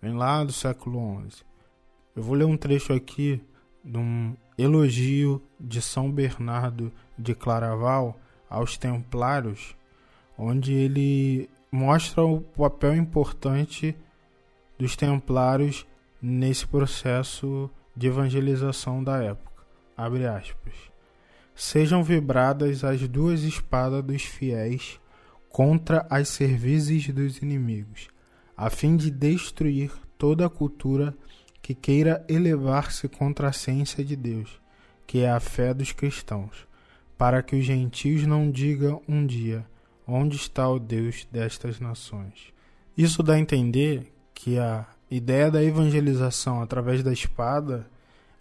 vem 0.00 0.14
lá 0.14 0.44
do 0.44 0.52
século 0.52 1.22
XI. 1.30 1.42
Eu 2.16 2.22
vou 2.22 2.34
ler 2.34 2.44
um 2.44 2.56
trecho 2.56 2.92
aqui 2.92 3.42
de 3.84 3.98
um 3.98 4.36
elogio 4.56 5.42
de 5.58 5.80
São 5.80 6.10
Bernardo 6.10 6.92
de 7.18 7.34
Claraval 7.34 8.18
aos 8.48 8.76
Templários, 8.76 9.76
onde 10.36 10.72
ele 10.72 11.48
mostra 11.70 12.24
o 12.24 12.40
papel 12.40 12.96
importante 12.96 13.96
dos 14.78 14.96
Templários 14.96 15.86
nesse 16.20 16.66
processo 16.66 17.70
de 17.96 18.06
evangelização 18.06 19.02
da 19.02 19.22
época. 19.22 19.62
Abre 19.96 20.26
aspas. 20.26 20.74
Sejam 21.60 22.04
vibradas 22.04 22.84
as 22.84 23.08
duas 23.08 23.42
espadas 23.42 24.04
dos 24.04 24.22
fiéis 24.22 25.00
contra 25.50 26.06
as 26.08 26.28
cervezes 26.28 27.08
dos 27.08 27.38
inimigos, 27.38 28.06
a 28.56 28.70
fim 28.70 28.96
de 28.96 29.10
destruir 29.10 29.90
toda 30.16 30.46
a 30.46 30.48
cultura 30.48 31.12
que 31.60 31.74
queira 31.74 32.24
elevar-se 32.28 33.08
contra 33.08 33.48
a 33.48 33.52
ciência 33.52 34.04
de 34.04 34.14
Deus, 34.14 34.60
que 35.04 35.18
é 35.18 35.30
a 35.30 35.40
fé 35.40 35.74
dos 35.74 35.90
cristãos, 35.90 36.64
para 37.18 37.42
que 37.42 37.56
os 37.56 37.64
gentios 37.64 38.24
não 38.24 38.52
digam 38.52 39.02
um 39.08 39.26
dia: 39.26 39.66
onde 40.06 40.36
está 40.36 40.68
o 40.68 40.78
Deus 40.78 41.26
destas 41.28 41.80
nações? 41.80 42.54
Isso 42.96 43.20
dá 43.20 43.34
a 43.34 43.40
entender 43.40 44.12
que 44.32 44.60
a 44.60 44.86
ideia 45.10 45.50
da 45.50 45.60
evangelização 45.60 46.62
através 46.62 47.02
da 47.02 47.12
espada 47.12 47.90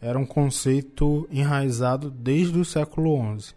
era 0.01 0.17
um 0.17 0.25
conceito 0.25 1.27
enraizado 1.31 2.09
desde 2.09 2.57
o 2.59 2.65
século 2.65 3.39
XI 3.39 3.55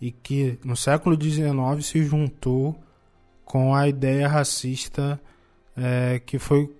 e 0.00 0.10
que 0.10 0.58
no 0.64 0.76
século 0.76 1.20
XIX 1.20 1.84
se 1.84 2.02
juntou 2.02 2.76
com 3.44 3.74
a 3.74 3.88
ideia 3.88 4.28
racista 4.28 5.20
é, 5.76 6.20
que 6.24 6.38
foi 6.38 6.72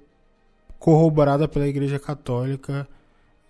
corroborada 0.78 1.48
pela 1.48 1.66
Igreja 1.66 1.98
Católica 1.98 2.88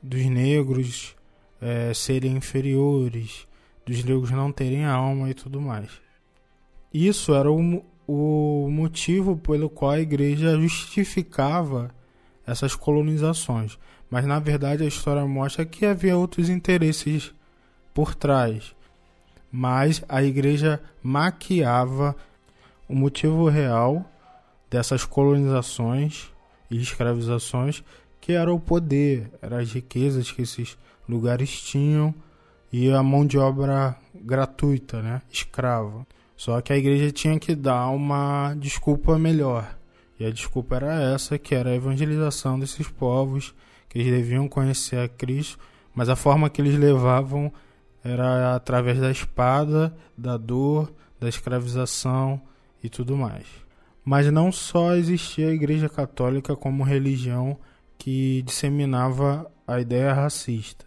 dos 0.02 0.24
negros 0.26 1.16
é, 1.60 1.92
serem 1.92 2.36
inferiores, 2.36 3.46
dos 3.84 4.04
negros 4.04 4.30
não 4.30 4.52
terem 4.52 4.84
alma 4.84 5.30
e 5.30 5.34
tudo 5.34 5.60
mais. 5.60 5.90
Isso 6.92 7.34
era 7.34 7.50
o, 7.50 7.84
o 8.06 8.68
motivo 8.70 9.36
pelo 9.36 9.68
qual 9.68 9.92
a 9.92 10.00
Igreja 10.00 10.58
justificava 10.58 11.90
essas 12.46 12.74
colonizações. 12.74 13.78
Mas 14.10 14.24
na 14.24 14.38
verdade 14.38 14.84
a 14.84 14.86
história 14.86 15.24
mostra 15.26 15.64
que 15.64 15.84
havia 15.84 16.16
outros 16.16 16.48
interesses 16.48 17.32
por 17.92 18.14
trás. 18.14 18.74
Mas 19.50 20.02
a 20.08 20.22
igreja 20.22 20.80
maquiava 21.02 22.14
o 22.88 22.94
motivo 22.94 23.48
real 23.48 24.04
dessas 24.70 25.04
colonizações 25.04 26.30
e 26.70 26.80
escravizações, 26.80 27.82
que 28.20 28.32
era 28.32 28.52
o 28.52 28.60
poder, 28.60 29.30
eram 29.40 29.58
as 29.58 29.72
riquezas 29.72 30.30
que 30.30 30.42
esses 30.42 30.76
lugares 31.08 31.60
tinham 31.60 32.14
e 32.72 32.90
a 32.90 33.02
mão 33.02 33.26
de 33.26 33.38
obra 33.38 33.96
gratuita, 34.14 35.00
né, 35.02 35.22
escrava. 35.30 36.06
Só 36.36 36.60
que 36.60 36.72
a 36.72 36.76
igreja 36.76 37.10
tinha 37.10 37.38
que 37.38 37.54
dar 37.54 37.88
uma 37.88 38.54
desculpa 38.54 39.18
melhor. 39.18 39.76
E 40.20 40.24
a 40.24 40.30
desculpa 40.30 40.76
era 40.76 41.14
essa, 41.14 41.38
que 41.38 41.54
era 41.54 41.70
a 41.70 41.74
evangelização 41.74 42.58
desses 42.58 42.86
povos, 42.88 43.54
que 43.88 43.98
eles 43.98 44.12
deviam 44.12 44.48
conhecer 44.48 44.98
a 44.98 45.08
Cristo, 45.08 45.58
mas 45.94 46.08
a 46.08 46.16
forma 46.16 46.50
que 46.50 46.60
eles 46.60 46.78
levavam 46.78 47.52
era 48.04 48.54
através 48.54 49.00
da 49.00 49.10
espada, 49.10 49.96
da 50.16 50.36
dor, 50.36 50.92
da 51.18 51.28
escravização 51.28 52.40
e 52.82 52.88
tudo 52.88 53.16
mais. 53.16 53.46
Mas 54.04 54.30
não 54.30 54.50
só 54.52 54.94
existia 54.94 55.48
a 55.48 55.52
Igreja 55.52 55.88
Católica 55.88 56.56
como 56.56 56.84
religião 56.84 57.58
que 57.98 58.42
disseminava 58.42 59.50
a 59.66 59.80
ideia 59.80 60.14
racista. 60.14 60.86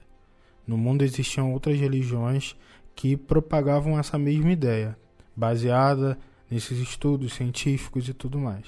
No 0.66 0.78
mundo 0.78 1.04
existiam 1.04 1.52
outras 1.52 1.80
religiões 1.80 2.56
que 2.96 3.18
propagavam 3.18 4.00
essa 4.00 4.18
mesma 4.18 4.52
ideia, 4.52 4.98
baseada 5.36 6.18
nesses 6.50 6.80
estudos 6.80 7.34
científicos 7.34 8.08
e 8.08 8.14
tudo 8.14 8.40
mais. 8.40 8.66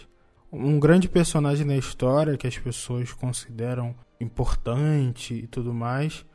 Um 0.52 0.80
grande 0.80 1.10
personagem 1.10 1.66
na 1.66 1.76
história 1.76 2.38
que 2.38 2.46
as 2.46 2.58
pessoas 2.58 3.12
consideram 3.12 3.96
importante 4.24 5.34
e 5.34 5.48
tudo 5.48 5.74
mais 5.74 6.26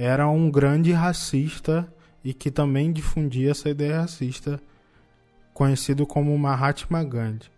era 0.00 0.28
um 0.28 0.48
grande 0.48 0.92
racista 0.92 1.92
e 2.22 2.32
que 2.32 2.52
também 2.52 2.92
difundia 2.92 3.50
essa 3.50 3.68
ideia 3.68 4.02
racista 4.02 4.60
conhecido 5.52 6.06
como 6.06 6.38
Mahatma 6.38 7.02
Gandhi. 7.02 7.50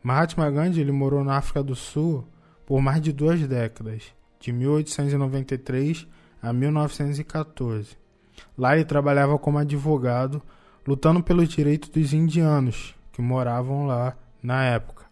Mahatma 0.00 0.48
Gandhi 0.48 0.80
ele 0.80 0.92
morou 0.92 1.24
na 1.24 1.36
África 1.36 1.60
do 1.60 1.74
Sul 1.74 2.24
por 2.64 2.80
mais 2.80 3.02
de 3.02 3.12
duas 3.12 3.40
décadas, 3.40 4.04
de 4.38 4.52
1893 4.52 6.06
a 6.40 6.52
1914. 6.52 7.96
Lá 8.56 8.76
ele 8.76 8.84
trabalhava 8.84 9.36
como 9.36 9.58
advogado, 9.58 10.40
lutando 10.86 11.20
pelos 11.20 11.48
direitos 11.48 11.88
dos 11.88 12.12
indianos 12.12 12.94
que 13.12 13.20
moravam 13.20 13.86
lá 13.86 14.16
na 14.40 14.62
época, 14.62 15.04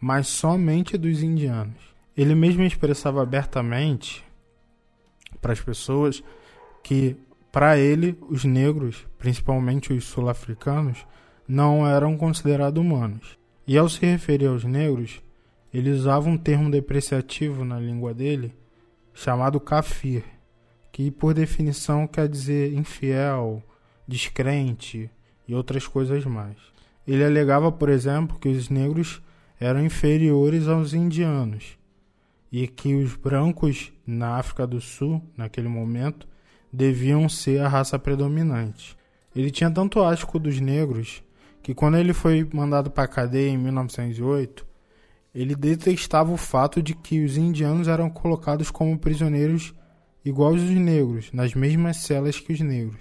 mas 0.00 0.26
somente 0.26 0.98
dos 0.98 1.22
indianos. 1.22 1.93
Ele 2.16 2.34
mesmo 2.34 2.62
expressava 2.62 3.20
abertamente 3.20 4.24
para 5.40 5.52
as 5.52 5.60
pessoas 5.60 6.22
que, 6.82 7.16
para 7.50 7.76
ele, 7.76 8.16
os 8.30 8.44
negros, 8.44 9.04
principalmente 9.18 9.92
os 9.92 10.04
sul-africanos, 10.04 11.04
não 11.46 11.86
eram 11.86 12.16
considerados 12.16 12.80
humanos. 12.80 13.36
E 13.66 13.76
ao 13.76 13.88
se 13.88 14.06
referir 14.06 14.46
aos 14.46 14.62
negros, 14.62 15.20
ele 15.72 15.90
usava 15.90 16.28
um 16.28 16.38
termo 16.38 16.70
depreciativo 16.70 17.64
na 17.64 17.80
língua 17.80 18.14
dele 18.14 18.54
chamado 19.12 19.58
kafir, 19.58 20.24
que 20.92 21.10
por 21.10 21.34
definição 21.34 22.06
quer 22.06 22.28
dizer 22.28 22.72
infiel, 22.74 23.60
descrente 24.06 25.10
e 25.48 25.54
outras 25.54 25.88
coisas 25.88 26.24
mais. 26.24 26.56
Ele 27.06 27.24
alegava, 27.24 27.72
por 27.72 27.88
exemplo, 27.88 28.38
que 28.38 28.48
os 28.48 28.68
negros 28.68 29.20
eram 29.58 29.84
inferiores 29.84 30.68
aos 30.68 30.94
indianos 30.94 31.76
e 32.56 32.68
que 32.68 32.94
os 32.94 33.16
brancos 33.16 33.92
na 34.06 34.36
África 34.36 34.64
do 34.64 34.80
Sul, 34.80 35.20
naquele 35.36 35.66
momento, 35.66 36.28
deviam 36.72 37.28
ser 37.28 37.60
a 37.60 37.66
raça 37.66 37.98
predominante. 37.98 38.96
Ele 39.34 39.50
tinha 39.50 39.68
tanto 39.68 40.00
asco 40.00 40.38
dos 40.38 40.60
negros 40.60 41.20
que 41.60 41.74
quando 41.74 41.96
ele 41.96 42.12
foi 42.12 42.48
mandado 42.54 42.92
para 42.92 43.02
a 43.02 43.08
cadeia 43.08 43.50
em 43.50 43.58
1908, 43.58 44.64
ele 45.34 45.56
detestava 45.56 46.30
o 46.30 46.36
fato 46.36 46.80
de 46.80 46.94
que 46.94 47.24
os 47.24 47.36
indianos 47.36 47.88
eram 47.88 48.08
colocados 48.08 48.70
como 48.70 48.96
prisioneiros 48.96 49.74
iguais 50.24 50.62
aos 50.62 50.70
negros, 50.70 51.32
nas 51.32 51.54
mesmas 51.54 51.96
celas 51.96 52.38
que 52.38 52.52
os 52.52 52.60
negros, 52.60 53.00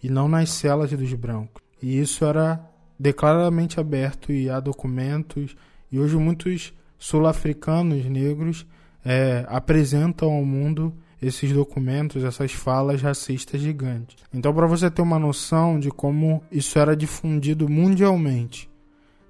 e 0.00 0.08
não 0.08 0.28
nas 0.28 0.50
celas 0.50 0.92
dos 0.92 1.12
brancos. 1.14 1.60
E 1.82 1.98
isso 1.98 2.24
era 2.24 2.64
declaradamente 2.96 3.80
aberto 3.80 4.30
e 4.30 4.48
há 4.48 4.60
documentos, 4.60 5.56
e 5.90 5.98
hoje 5.98 6.16
muitos 6.16 6.72
sul-africanos 6.96 8.04
negros 8.04 8.64
é, 9.04 9.44
apresentam 9.48 10.32
ao 10.32 10.44
mundo 10.44 10.94
esses 11.20 11.52
documentos, 11.52 12.22
essas 12.22 12.52
falas 12.52 13.00
racistas 13.00 13.60
gigantes. 13.60 14.16
Então, 14.32 14.52
para 14.52 14.66
você 14.66 14.90
ter 14.90 15.02
uma 15.02 15.18
noção 15.18 15.78
de 15.78 15.90
como 15.90 16.42
isso 16.50 16.78
era 16.78 16.96
difundido 16.96 17.68
mundialmente, 17.68 18.70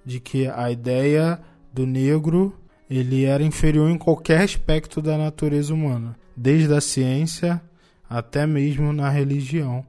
de 0.04 0.20
que 0.20 0.46
a 0.48 0.70
ideia 0.70 1.40
do 1.72 1.86
negro 1.86 2.54
ele 2.88 3.24
era 3.24 3.42
inferior 3.42 3.90
em 3.90 3.98
qualquer 3.98 4.42
aspecto 4.42 5.00
da 5.00 5.16
natureza 5.16 5.72
humana, 5.72 6.16
desde 6.36 6.72
a 6.74 6.80
ciência 6.80 7.62
até 8.08 8.46
mesmo 8.46 8.92
na 8.92 9.08
religião. 9.08 9.84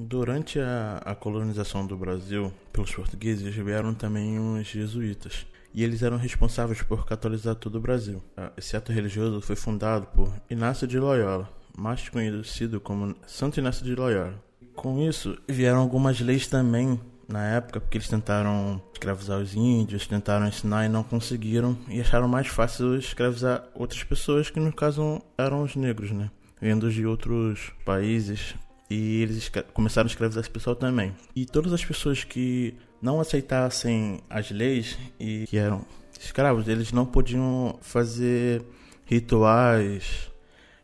Durante 0.00 0.60
a, 0.60 1.02
a, 1.04 1.12
colonização 1.12 1.84
do 1.84 1.96
Brasil 1.96 2.52
pelos 2.72 2.94
portugueses 2.94 3.52
vieram 3.52 3.92
também 3.92 4.38
os 4.38 4.64
jesuítas 4.64 5.44
e 5.74 5.82
eles 5.82 6.04
eram 6.04 6.16
responsáveis 6.16 6.80
por 6.82 7.04
catolizar 7.04 7.56
todo 7.56 7.78
o 7.78 7.80
Brasil. 7.80 8.22
Esse 8.56 8.76
ato 8.76 8.92
religioso 8.92 9.40
foi 9.40 9.56
fundado 9.56 10.06
por 10.14 10.32
Inácio 10.48 10.86
de 10.86 11.00
Loyola, 11.00 11.50
mais 11.76 12.08
conhecido 12.08 12.80
como 12.80 13.16
Santo 13.26 13.58
Inácio 13.58 13.84
de 13.84 13.96
Loyola. 13.96 14.40
Com 14.76 15.00
isso, 15.00 15.36
vieram 15.48 15.80
algumas 15.80 16.20
leis 16.20 16.46
também 16.46 17.00
na 17.26 17.44
época, 17.56 17.80
porque 17.80 17.98
eles 17.98 18.08
tentaram 18.08 18.80
escravizar 18.92 19.40
os 19.40 19.56
índios, 19.56 20.06
tentaram 20.06 20.46
ensinar 20.46 20.86
e 20.86 20.88
não 20.88 21.02
conseguiram, 21.02 21.76
e 21.88 22.00
acharam 22.00 22.28
mais 22.28 22.46
fácil 22.46 22.96
escravizar 22.96 23.64
outras 23.74 24.04
pessoas, 24.04 24.48
que 24.48 24.60
no 24.60 24.72
caso 24.72 25.20
eram 25.36 25.64
os 25.64 25.74
negros, 25.74 26.12
né? 26.12 26.30
Vindo 26.60 26.90
de 26.90 27.04
outros 27.04 27.72
países, 27.84 28.54
e 28.90 29.22
eles 29.22 29.50
começaram 29.74 30.06
a 30.06 30.10
escravizar 30.10 30.40
esse 30.40 30.50
pessoal 30.50 30.74
também. 30.74 31.14
E 31.36 31.44
todas 31.44 31.72
as 31.72 31.84
pessoas 31.84 32.24
que 32.24 32.74
não 33.00 33.20
aceitassem 33.20 34.20
as 34.28 34.50
leis 34.50 34.98
e 35.20 35.46
que 35.46 35.56
eram 35.56 35.84
escravos, 36.18 36.66
eles 36.68 36.92
não 36.92 37.06
podiam 37.06 37.78
fazer 37.80 38.62
rituais, 39.04 40.30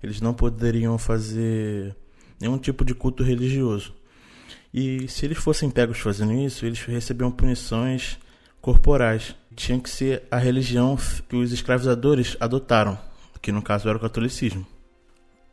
eles 0.03 0.21
não 0.21 0.35
poderiam 0.35 0.99
fazer 0.99 1.97
nenhum 2.41 2.59
tipo 2.59 2.85
de 2.85 2.95
culto 2.95 3.23
religioso. 3.23 3.95
E 4.73 5.09
se 5.09 5.25
eles 5.25 5.39
fossem 5.39 5.71
pegos 5.71 5.99
fazendo 5.99 6.33
isso, 6.33 6.67
eles 6.67 6.81
recebiam 6.81 7.31
punições 7.31 8.19
corporais. 8.61 9.35
Tinha 9.55 9.79
que 9.79 9.89
ser 9.89 10.25
a 10.31 10.37
religião 10.37 10.99
que 11.29 11.37
os 11.37 11.53
escravizadores 11.53 12.37
adotaram, 12.41 12.99
que 13.41 13.53
no 13.53 13.63
caso 13.63 13.89
era 13.89 13.97
o 13.97 14.01
catolicismo. 14.01 14.67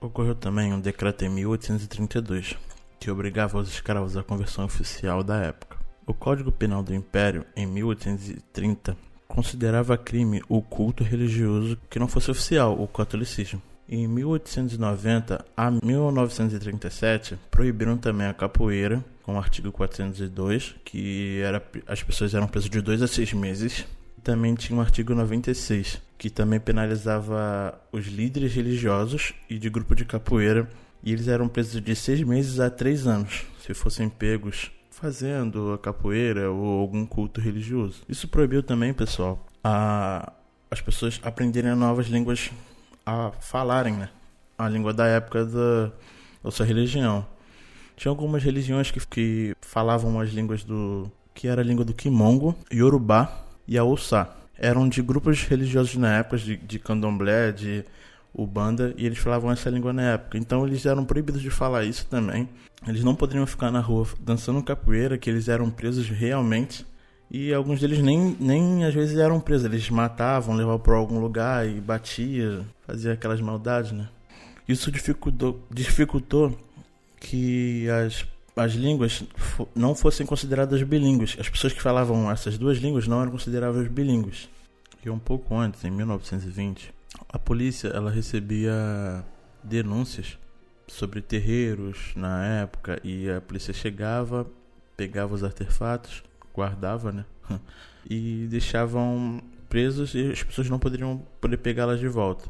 Ocorreu 0.02 0.34
também 0.34 0.74
um 0.74 0.80
decreto 0.80 1.24
em 1.24 1.30
1832 1.30 2.58
que 3.00 3.12
obrigava 3.12 3.60
os 3.60 3.70
escravos 3.70 4.18
à 4.18 4.24
conversão 4.24 4.66
oficial 4.66 5.24
da 5.24 5.38
época. 5.38 5.78
O 6.08 6.14
Código 6.14 6.52
Penal 6.52 6.82
do 6.82 6.92
Império, 6.92 7.46
em 7.56 7.68
1830, 7.68 8.98
considerava 9.28 9.96
crime 10.00 10.42
o 10.50 10.60
culto 10.60 11.04
religioso 11.04 11.78
que 11.88 12.00
não 12.00 12.08
fosse 12.08 12.32
oficial, 12.32 12.82
o 12.82 12.88
catolicismo. 12.88 13.62
Em 13.88 14.08
1890 14.08 15.46
a 15.56 15.70
1937, 15.70 17.38
proibiram 17.52 17.96
também 17.96 18.26
a 18.26 18.34
capoeira, 18.34 19.06
com 19.22 19.36
o 19.36 19.38
artigo 19.38 19.72
402, 19.72 20.78
que 20.84 21.42
era, 21.42 21.64
as 21.86 22.02
pessoas 22.02 22.34
eram 22.34 22.48
presas 22.48 22.72
de 22.72 22.82
2 22.82 23.04
a 23.04 23.08
6 23.08 23.34
meses. 23.34 23.86
Também 24.24 24.56
tinha 24.56 24.78
o 24.78 24.82
artigo 24.82 25.14
96, 25.14 26.02
que 26.22 26.30
também 26.30 26.60
penalizava 26.60 27.82
os 27.92 28.06
líderes 28.06 28.54
religiosos 28.54 29.34
e 29.50 29.58
de 29.58 29.72
grupo 29.72 29.96
de 29.96 30.06
capoeira, 30.06 30.70
e 31.02 31.12
eles 31.12 31.28
eram 31.28 31.48
presos 31.48 31.82
de 31.82 31.96
6 31.96 32.22
meses 32.22 32.60
a 32.60 32.70
3 32.70 33.08
anos, 33.08 33.44
se 33.60 33.74
fossem 33.74 34.08
pegos 34.08 34.70
fazendo 34.92 35.74
a 35.74 35.80
capoeira 35.80 36.52
ou 36.52 36.80
algum 36.80 37.08
culto 37.08 37.42
religioso. 37.42 38.04
Isso 38.08 38.28
proibiu 38.28 38.62
também, 38.62 38.94
pessoal, 38.94 39.44
a, 39.64 40.32
as 40.70 40.80
pessoas 40.80 41.20
aprenderem 41.24 41.74
novas 41.74 42.06
línguas 42.06 42.52
a 43.04 43.32
falarem, 43.40 43.96
né? 43.96 44.10
A 44.56 44.70
língua 44.70 44.94
da 44.94 45.08
época 45.08 45.44
da, 45.44 45.92
da 46.44 46.52
sua 46.52 46.68
religião. 46.68 47.26
Tinha 47.98 48.12
algumas 48.12 48.44
religiões 48.44 48.92
que, 48.92 49.00
que 49.08 49.56
falavam 49.60 50.20
as 50.20 50.30
línguas 50.30 50.64
do. 50.64 51.12
que 51.34 51.48
era 51.48 51.62
a 51.62 51.66
língua 51.66 51.84
do 51.84 51.96
Kimongo, 51.96 52.56
Yorubá 52.72 53.44
e 53.68 53.76
a 53.76 53.84
Ouçá. 53.84 54.38
Eram 54.62 54.88
de 54.88 55.02
grupos 55.02 55.44
religiosos 55.44 55.96
na 55.96 56.20
época, 56.20 56.38
de, 56.38 56.56
de 56.56 56.78
candomblé, 56.78 57.52
de 57.52 57.84
Ubanda, 58.34 58.94
e 58.96 59.06
eles 59.06 59.18
falavam 59.18 59.52
essa 59.52 59.70
língua 59.70 59.92
na 59.92 60.14
época. 60.14 60.38
Então 60.38 60.66
eles 60.68 60.86
eram 60.86 61.04
proibidos 61.04 61.42
de 61.42 61.50
falar 61.50 61.84
isso 61.84 62.06
também. 62.06 62.48
Eles 62.88 63.04
não 63.04 63.16
poderiam 63.16 63.48
ficar 63.48 63.72
na 63.72 63.80
rua 63.80 64.08
dançando 64.20 64.62
capoeira, 64.62 65.18
que 65.18 65.30
eles 65.30 65.50
eram 65.50 65.70
presos 65.70 66.08
realmente 66.08 66.86
e 67.34 67.54
alguns 67.54 67.80
deles 67.80 68.00
nem, 68.00 68.36
nem 68.38 68.84
às 68.84 68.94
vezes 68.94 69.18
eram 69.18 69.40
presos, 69.40 69.64
eles 69.64 69.90
matavam, 69.90 70.54
levavam 70.54 70.80
para 70.80 70.96
algum 70.96 71.18
lugar 71.18 71.66
e 71.66 71.80
batia, 71.80 72.66
fazia 72.86 73.14
aquelas 73.14 73.40
maldades, 73.40 73.94
né? 73.94 74.10
Isso 74.68 74.92
dificultou, 74.92 75.66
dificultou 75.72 76.58
que 77.18 77.88
as, 77.90 78.28
as 78.56 78.74
línguas 78.74 79.24
não 79.76 79.96
fossem 79.96 80.26
consideradas 80.26 80.82
bilíngues. 80.84 81.38
As 81.40 81.50
pessoas 81.50 81.74
que 81.74 81.82
falavam 81.82 82.30
essas 82.30 82.58
duas 82.58 82.78
línguas 82.78 83.08
não 83.08 83.22
eram 83.22 83.32
consideradas 83.32 83.88
bilíngues. 83.88 84.50
E 85.04 85.10
um 85.10 85.20
pouco 85.20 85.56
antes, 85.56 85.84
em 85.84 85.92
1920, 85.92 86.94
a 87.30 87.40
polícia 87.40 87.88
ela 87.88 88.12
recebia 88.12 89.24
denúncias 89.64 90.38
sobre 90.88 91.22
terreiros 91.22 92.12
na 92.16 92.46
época 92.46 93.00
e 93.04 93.30
a 93.30 93.42
polícia 93.42 93.74
chegava, 93.74 94.46
pegava 94.96 95.34
os 95.34 95.44
artefatos 95.44 96.24
guardava, 96.54 97.12
né? 97.12 97.26
E 98.10 98.48
deixavam 98.50 99.40
presos 99.70 100.16
e 100.16 100.32
as 100.32 100.42
pessoas 100.42 100.68
não 100.68 100.80
poderiam 100.80 101.22
poder 101.40 101.58
pegá-las 101.58 102.00
de 102.00 102.08
volta. 102.08 102.50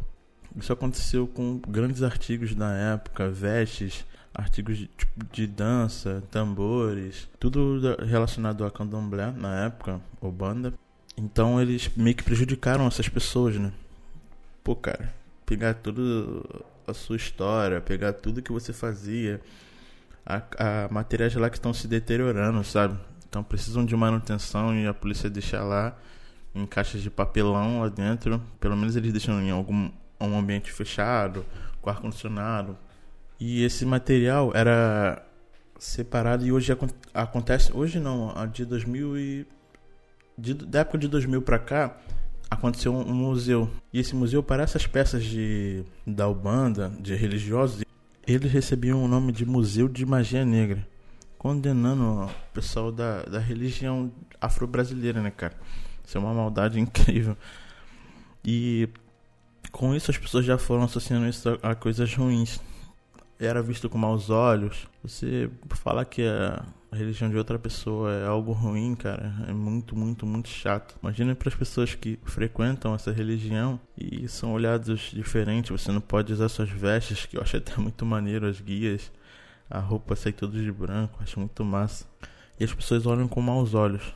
Isso 0.56 0.72
aconteceu 0.72 1.28
com 1.28 1.60
grandes 1.68 2.02
artigos 2.02 2.56
da 2.56 2.72
época, 2.72 3.30
vestes, 3.30 4.06
artigos 4.34 4.78
de, 4.78 4.88
tipo, 4.88 5.26
de 5.32 5.48
dança, 5.48 6.24
tambores, 6.32 7.30
tudo 7.40 7.82
relacionado 8.06 8.66
a 8.66 8.72
candomblé 8.72 9.32
na 9.32 9.66
época, 9.66 10.00
ou 10.20 10.32
banda. 10.32 10.74
Então 11.18 11.62
eles 11.62 11.90
meio 11.96 12.16
que 12.16 12.24
prejudicaram 12.24 12.88
essas 12.88 13.10
pessoas, 13.10 13.58
né? 13.58 13.72
Pô, 14.64 14.76
cara, 14.76 15.14
pegar 15.46 15.74
tudo 15.74 16.66
a 16.88 16.94
sua 16.94 17.16
história, 17.16 17.82
pegar 17.82 18.14
tudo 18.14 18.42
que 18.42 18.52
você 18.52 18.72
fazia, 18.72 19.42
a, 20.26 20.42
a 20.86 20.90
materiais 20.92 21.36
lá 21.36 21.50
que 21.50 21.58
estão 21.58 21.74
se 21.74 21.88
deteriorando, 21.88 22.64
sabe? 22.64 22.98
Então 23.28 23.44
precisam 23.44 23.86
de 23.86 23.96
manutenção 23.96 24.76
e 24.76 24.88
a 24.88 24.94
polícia 24.94 25.30
deixa 25.30 25.64
lá 25.64 25.96
em 26.54 26.66
caixas 26.66 27.02
de 27.02 27.10
papelão 27.10 27.82
lá 27.82 27.90
dentro. 27.90 28.42
Pelo 28.60 28.76
menos 28.76 28.96
eles 28.96 29.12
deixam 29.12 29.42
em 29.42 29.52
algum 29.52 29.90
um 30.20 30.38
ambiente 30.38 30.72
fechado, 30.72 31.46
com 31.82 31.90
ar 31.90 32.00
condicionado. 32.00 32.78
E 33.42 33.64
esse 33.64 33.84
material 33.88 34.52
era 34.54 35.26
separado 35.80 36.46
e 36.46 36.52
hoje 36.52 36.72
acontece, 37.12 37.72
hoje 37.74 38.00
não, 38.00 38.32
de 38.54 38.64
2000 38.64 39.18
e 39.18 39.48
de, 40.38 40.54
da 40.54 40.82
época 40.82 41.00
de 41.00 41.08
2000 41.08 41.42
para 41.42 41.58
cá, 41.58 41.98
aconteceu 42.52 42.94
um 42.94 43.16
museu. 43.16 43.68
E 43.92 44.00
esse 44.00 44.16
museu, 44.16 44.44
para 44.44 44.62
essas 44.62 44.86
peças 44.86 45.24
de 45.24 45.84
da 46.06 46.30
Ubanda, 46.30 46.92
de 47.00 47.16
religiosos, 47.16 47.84
eles 48.28 48.52
recebiam 48.52 49.04
o 49.04 49.08
nome 49.08 49.32
de 49.32 49.44
Museu 49.44 49.90
de 49.90 50.06
Magia 50.06 50.46
Negra 50.46 50.88
condenando 51.36 52.04
o 52.04 52.30
pessoal 52.54 52.92
da, 52.92 53.24
da 53.24 53.40
religião 53.40 54.12
afro-brasileira, 54.40 55.20
né, 55.20 55.32
cara? 55.32 55.56
Isso 56.06 56.16
é 56.16 56.22
uma 56.22 56.32
maldade 56.32 56.78
incrível. 56.80 57.36
E 58.46 58.88
com 59.72 59.96
isso 59.96 60.12
as 60.12 60.18
pessoas 60.20 60.46
já 60.46 60.60
foram 60.60 60.84
associando 60.84 61.28
isso 61.28 61.58
a, 61.64 61.72
a 61.72 61.76
coisas 61.76 62.14
ruins. 62.14 62.60
Era 63.44 63.62
visto 63.62 63.90
com 63.90 63.98
maus 63.98 64.30
olhos. 64.30 64.88
Você 65.04 65.50
falar 65.72 66.06
que 66.06 66.22
a, 66.24 66.64
religião 66.94 67.30
de 67.30 67.38
outra 67.38 67.58
pessoa 67.58 68.12
é 68.12 68.28
algo 68.28 68.52
ruim, 68.52 68.94
cara, 68.96 69.34
é 69.48 69.54
muito, 69.54 69.96
muito, 69.96 70.26
muito 70.26 70.50
chato. 70.50 70.96
Imagina 71.02 71.34
para 71.34 71.50
as 71.50 71.56
pessoas 71.56 71.96
que 71.96 72.20
frequentam 72.24 72.94
essa 72.94 73.12
religião 73.12 73.80
e 73.98 74.28
são 74.28 74.54
olhados 74.54 75.12
diferentes. 75.12 75.72
Você 75.72 75.92
não 75.92 76.02
pode 76.02 76.32
usar 76.32 76.50
suas 76.50 76.70
vestes, 76.70 77.26
que 77.26 77.38
eu 77.38 77.42
acho 77.42 77.58
até 77.58 77.76
muito 77.78 78.06
maneiro, 78.06 78.46
as 78.46 78.62
guias 78.62 79.12
a 79.72 79.80
roupa 79.80 80.18
sai 80.18 80.34
tudo 80.34 80.62
de 80.62 80.70
branco, 80.70 81.18
acho 81.24 81.40
muito 81.40 81.64
massa. 81.64 82.06
E 82.60 82.64
as 82.66 82.74
pessoas 82.74 83.06
olham 83.06 83.28
com 83.28 83.42
maus 83.42 83.74
olhos. 83.74 84.14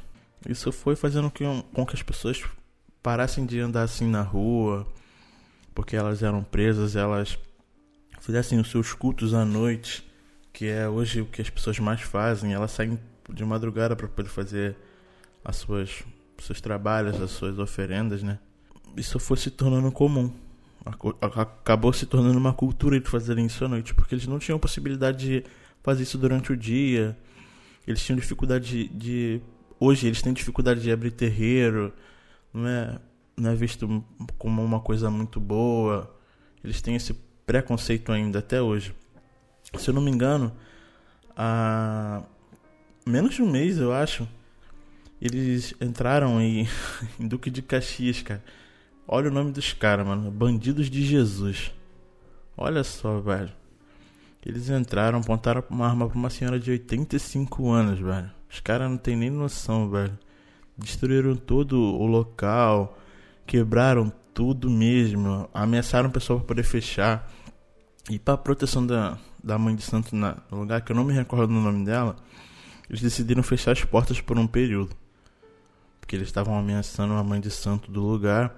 Isso 0.47 0.69
foi 0.71 0.97
fazendo 0.97 1.31
com 1.31 1.85
que 1.85 1.95
as 1.95 2.03
pessoas 2.03 2.43
parassem 3.01 3.45
de 3.45 3.59
andar 3.61 3.83
assim 3.83 4.05
na 4.05 4.21
rua, 4.21 4.85
porque 5.73 5.95
elas 5.95 6.21
eram 6.21 6.43
presas, 6.43 6.97
elas 6.97 7.39
fizessem 8.25 8.59
os 8.59 8.71
seus 8.71 8.91
cultos 8.91 9.35
à 9.35 9.45
noite, 9.45 10.03
que 10.51 10.65
é 10.65 10.89
hoje 10.89 11.21
o 11.21 11.25
que 11.27 11.43
as 11.43 11.49
pessoas 11.49 11.77
mais 11.77 12.01
fazem. 12.01 12.53
Elas 12.53 12.71
saem 12.71 12.99
de 13.29 13.45
madrugada 13.45 13.95
para 13.95 14.07
poder 14.07 14.29
fazer 14.29 14.75
as 15.43 15.57
suas 15.57 16.03
seus 16.39 16.59
trabalhos, 16.59 17.21
as 17.21 17.31
suas 17.31 17.59
oferendas, 17.59 18.23
né? 18.23 18.39
Isso 18.97 19.19
foi 19.19 19.37
se 19.37 19.51
tornando 19.51 19.91
comum. 19.91 20.33
Acabou 21.21 21.93
se 21.93 22.05
tornando 22.05 22.37
uma 22.37 22.51
cultura 22.51 22.99
de 22.99 23.07
fazerem 23.07 23.45
isso 23.45 23.63
à 23.63 23.67
noite, 23.67 23.93
porque 23.93 24.15
eles 24.15 24.27
não 24.27 24.39
tinham 24.39 24.59
possibilidade 24.59 25.25
de 25.25 25.43
fazer 25.83 26.03
isso 26.03 26.17
durante 26.17 26.51
o 26.51 26.57
dia. 26.57 27.15
Eles 27.85 28.03
tinham 28.03 28.17
dificuldade 28.17 28.87
de, 28.87 28.87
de 28.87 29.41
hoje 29.79 30.07
eles 30.07 30.21
têm 30.21 30.33
dificuldade 30.33 30.81
de 30.81 30.91
abrir 30.91 31.11
terreiro, 31.11 31.93
não 32.51 32.67
é, 32.67 32.99
não 33.37 33.51
é 33.51 33.55
visto 33.55 34.03
como 34.37 34.63
uma 34.63 34.79
coisa 34.79 35.11
muito 35.11 35.39
boa. 35.39 36.11
Eles 36.63 36.81
têm 36.81 36.95
esse 36.95 37.13
preconceito 37.45 38.11
ainda 38.11 38.39
até 38.39 38.61
hoje. 38.61 38.93
Se 39.77 39.89
eu 39.89 39.93
não 39.93 40.01
me 40.01 40.11
engano, 40.11 40.51
há 41.35 42.23
menos 43.05 43.35
de 43.35 43.41
um 43.41 43.49
mês, 43.49 43.77
eu 43.77 43.93
acho, 43.93 44.27
eles 45.21 45.73
entraram 45.79 46.41
em, 46.41 46.67
em 47.19 47.27
Duque 47.27 47.49
de 47.49 47.61
Caxias, 47.61 48.21
cara. 48.21 48.43
Olha 49.07 49.29
o 49.29 49.33
nome 49.33 49.51
dos 49.51 49.71
caras, 49.73 50.05
mano. 50.05 50.31
Bandidos 50.31 50.89
de 50.89 51.03
Jesus. 51.03 51.71
Olha 52.57 52.83
só, 52.83 53.19
velho. 53.19 53.51
Eles 54.43 54.69
entraram, 54.69 55.19
apontaram 55.19 55.63
uma 55.69 55.87
arma 55.87 56.07
pra 56.07 56.17
uma 56.17 56.29
senhora 56.29 56.59
de 56.59 56.71
85 56.71 57.71
anos, 57.71 57.99
velho. 57.99 58.31
Os 58.49 58.59
caras 58.59 58.89
não 58.89 58.97
tem 58.97 59.15
nem 59.15 59.29
noção, 59.29 59.89
velho. 59.89 60.17
Destruíram 60.77 61.35
todo 61.35 61.79
o 61.79 62.05
local, 62.05 62.97
quebraram 63.45 64.11
tudo 64.35 64.69
mesmo, 64.69 65.49
ameaçaram 65.53 66.09
o 66.09 66.11
pessoal 66.11 66.39
para 66.39 66.49
poder 66.49 66.63
fechar. 66.63 67.31
E 68.07 68.19
para 68.19 68.37
proteção 68.37 68.85
da, 68.85 69.17
da 69.41 69.57
mãe 69.57 69.75
de 69.75 69.81
santo 69.81 70.15
na, 70.15 70.37
no 70.51 70.59
lugar 70.59 70.81
que 70.81 70.91
eu 70.91 70.95
não 70.95 71.05
me 71.05 71.13
recordo 71.13 71.47
do 71.47 71.53
nome 71.53 71.83
dela, 71.83 72.17
eles 72.87 73.01
decidiram 73.01 73.41
fechar 73.41 73.71
as 73.71 73.83
portas 73.83 74.21
por 74.21 74.37
um 74.37 74.45
período. 74.45 74.95
Porque 75.99 76.15
eles 76.15 76.27
estavam 76.27 76.55
ameaçando 76.55 77.13
a 77.13 77.23
mãe 77.23 77.39
de 77.39 77.49
santo 77.49 77.89
do 77.89 78.01
lugar 78.01 78.53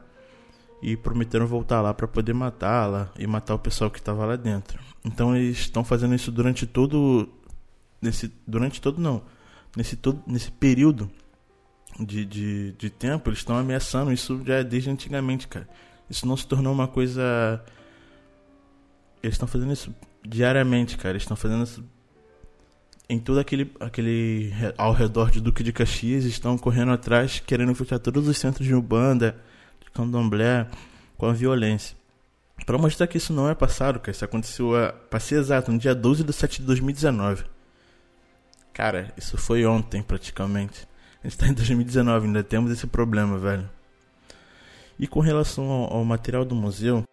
e 0.82 0.98
prometeram 0.98 1.48
voltar 1.48 1.80
lá 1.82 1.94
para 1.94 2.08
poder 2.08 2.34
matá-la 2.34 3.10
e 3.18 3.26
matar 3.26 3.54
o 3.54 3.60
pessoal 3.60 3.90
que 3.90 4.00
estava 4.00 4.26
lá 4.26 4.36
dentro. 4.36 4.82
Então 5.06 5.36
eles 5.36 5.60
estão 5.60 5.84
fazendo 5.84 6.16
isso 6.16 6.32
durante 6.32 6.66
todo 6.66 7.30
nesse 8.02 8.32
durante 8.46 8.82
todo 8.82 9.00
não, 9.00 9.24
nesse, 9.76 9.96
todo, 9.96 10.22
nesse 10.28 10.52
período 10.52 11.10
de, 12.00 12.26
de, 12.26 12.72
de 12.74 12.90
tempo, 12.90 13.30
eles 13.30 13.40
estão 13.40 13.58
ameaçando. 13.58 14.12
Isso 14.12 14.42
já 14.46 14.62
desde 14.64 14.90
antigamente, 14.90 15.48
cara. 15.48 15.68
Isso 16.10 16.28
não 16.28 16.38
se 16.38 16.48
tornou 16.48 16.74
uma 16.74 16.88
coisa. 16.88 17.64
Eles 19.22 19.36
estão 19.36 19.48
fazendo 19.48 19.74
isso 19.74 19.94
diariamente, 20.24 20.98
cara. 20.98 21.12
Eles 21.12 21.24
estão 21.24 21.38
fazendo 21.38 21.64
isso 21.64 21.84
em 23.10 23.20
todo 23.20 23.40
aquele, 23.40 23.72
aquele 23.80 24.54
ao 24.78 24.94
redor 24.94 25.32
de 25.32 25.42
Duque 25.42 25.64
de 25.64 25.72
Caxias. 25.72 26.26
Estão 26.26 26.58
correndo 26.58 26.92
atrás, 26.92 27.40
querendo 27.46 27.74
fechar 27.76 28.00
todos 28.00 28.28
os 28.28 28.38
centros 28.38 28.66
de 28.66 28.74
Ubanda, 28.74 29.38
de 29.84 29.90
Candomblé, 29.92 30.68
com 31.18 31.26
a 31.26 31.34
violência. 31.34 31.96
Para 32.66 32.78
mostrar 32.78 33.08
que 33.08 33.18
isso 33.18 33.34
não 33.34 33.50
é 33.50 33.56
passado, 33.56 34.00
cara. 34.00 34.12
Isso 34.12 34.26
aconteceu, 34.26 34.76
a, 34.76 34.92
pra 34.92 35.20
ser 35.20 35.36
exato, 35.36 35.72
no 35.72 35.78
dia 35.78 35.94
12 35.94 36.24
de 36.24 36.34
7 36.34 36.62
de 36.62 36.68
2019. 36.68 37.44
Cara, 38.74 39.12
isso 39.18 39.38
foi 39.38 39.66
ontem 39.66 40.04
praticamente. 40.04 40.88
A 41.24 41.28
gente 41.28 41.38
tá 41.38 41.48
em 41.48 41.54
2019, 41.54 42.28
ainda 42.28 42.44
temos 42.44 42.72
esse 42.72 42.86
problema, 42.88 43.38
velho. 43.38 43.70
E 45.00 45.08
com 45.08 45.20
relação 45.20 45.70
ao, 45.70 45.94
ao 45.98 46.06
material 46.06 46.46
do 46.46 46.56
museu, 46.56 47.04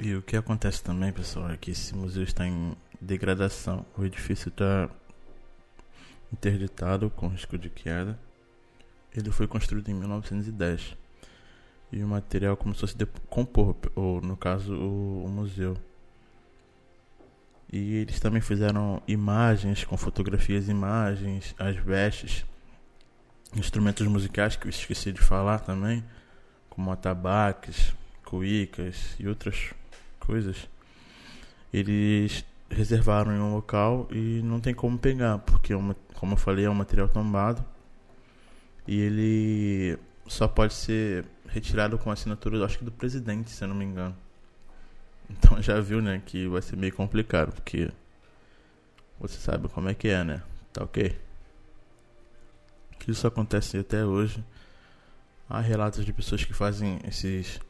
e 0.00 0.14
o 0.14 0.22
que 0.22 0.36
acontece 0.36 0.82
também, 0.82 1.12
pessoal, 1.12 1.50
é 1.50 1.56
que 1.56 1.72
esse 1.72 1.94
museu 1.94 2.22
está 2.22 2.46
em 2.46 2.76
degradação. 3.00 3.84
O 3.96 4.04
edifício 4.04 4.48
está 4.48 4.88
interditado 6.32 7.10
com 7.10 7.26
risco 7.26 7.58
de 7.58 7.68
queda. 7.68 8.18
Ele 9.16 9.30
foi 9.32 9.48
construído 9.48 9.88
em 9.88 9.94
1910. 9.94 10.96
E 11.90 12.02
o 12.04 12.06
material 12.06 12.56
começou 12.56 12.86
a 12.86 12.90
se 12.90 12.96
decompor, 12.96 13.74
ou 13.96 14.20
no 14.20 14.36
caso, 14.36 14.72
o, 14.74 15.24
o 15.24 15.28
museu. 15.28 15.76
E 17.70 17.96
eles 17.96 18.18
também 18.18 18.40
fizeram 18.40 19.02
imagens 19.06 19.84
com 19.84 19.96
fotografias, 19.96 20.68
imagens, 20.68 21.54
as 21.58 21.76
vestes, 21.76 22.44
instrumentos 23.54 24.06
musicais 24.06 24.56
que 24.56 24.66
eu 24.66 24.70
esqueci 24.70 25.12
de 25.12 25.20
falar 25.20 25.60
também, 25.60 26.02
como 26.70 26.90
atabaques, 26.90 27.92
cuicas 28.24 29.14
e 29.18 29.28
outras 29.28 29.74
coisas. 30.18 30.68
Eles 31.72 32.44
reservaram 32.70 33.32
em 33.32 33.40
um 33.40 33.54
local 33.54 34.08
e 34.10 34.40
não 34.42 34.60
tem 34.60 34.74
como 34.74 34.98
pegar, 34.98 35.38
porque, 35.38 35.72
é 35.72 35.76
como 36.14 36.32
eu 36.32 36.36
falei, 36.36 36.64
é 36.64 36.70
um 36.70 36.74
material 36.74 37.08
tombado 37.08 37.64
e 38.86 38.98
ele 39.00 39.98
só 40.26 40.48
pode 40.48 40.72
ser 40.72 41.26
retirado 41.46 41.98
com 41.98 42.10
assinatura, 42.10 42.64
acho 42.64 42.78
que 42.78 42.84
do 42.84 42.90
presidente, 42.90 43.50
se 43.50 43.62
eu 43.62 43.68
não 43.68 43.76
me 43.76 43.84
engano. 43.84 44.16
Então 45.30 45.60
já 45.62 45.80
viu, 45.80 46.00
né, 46.00 46.22
que 46.24 46.48
vai 46.48 46.62
ser 46.62 46.76
meio 46.76 46.94
complicado, 46.94 47.52
porque 47.52 47.90
você 49.20 49.38
sabe 49.38 49.68
como 49.68 49.88
é 49.88 49.94
que 49.94 50.08
é, 50.08 50.22
né? 50.24 50.42
Tá 50.72 50.84
ok? 50.84 51.18
Que 52.98 53.10
isso 53.10 53.26
acontece 53.26 53.78
até 53.78 54.04
hoje. 54.04 54.44
Há 55.48 55.60
relatos 55.60 56.04
de 56.04 56.12
pessoas 56.12 56.44
que 56.44 56.52
fazem 56.52 57.00
esses 57.06 57.60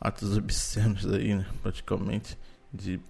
atos 0.00 0.36
obscenos 0.36 1.06
aí, 1.12 1.34
né? 1.34 1.46
Praticamente. 1.62 2.38
De 2.72 3.00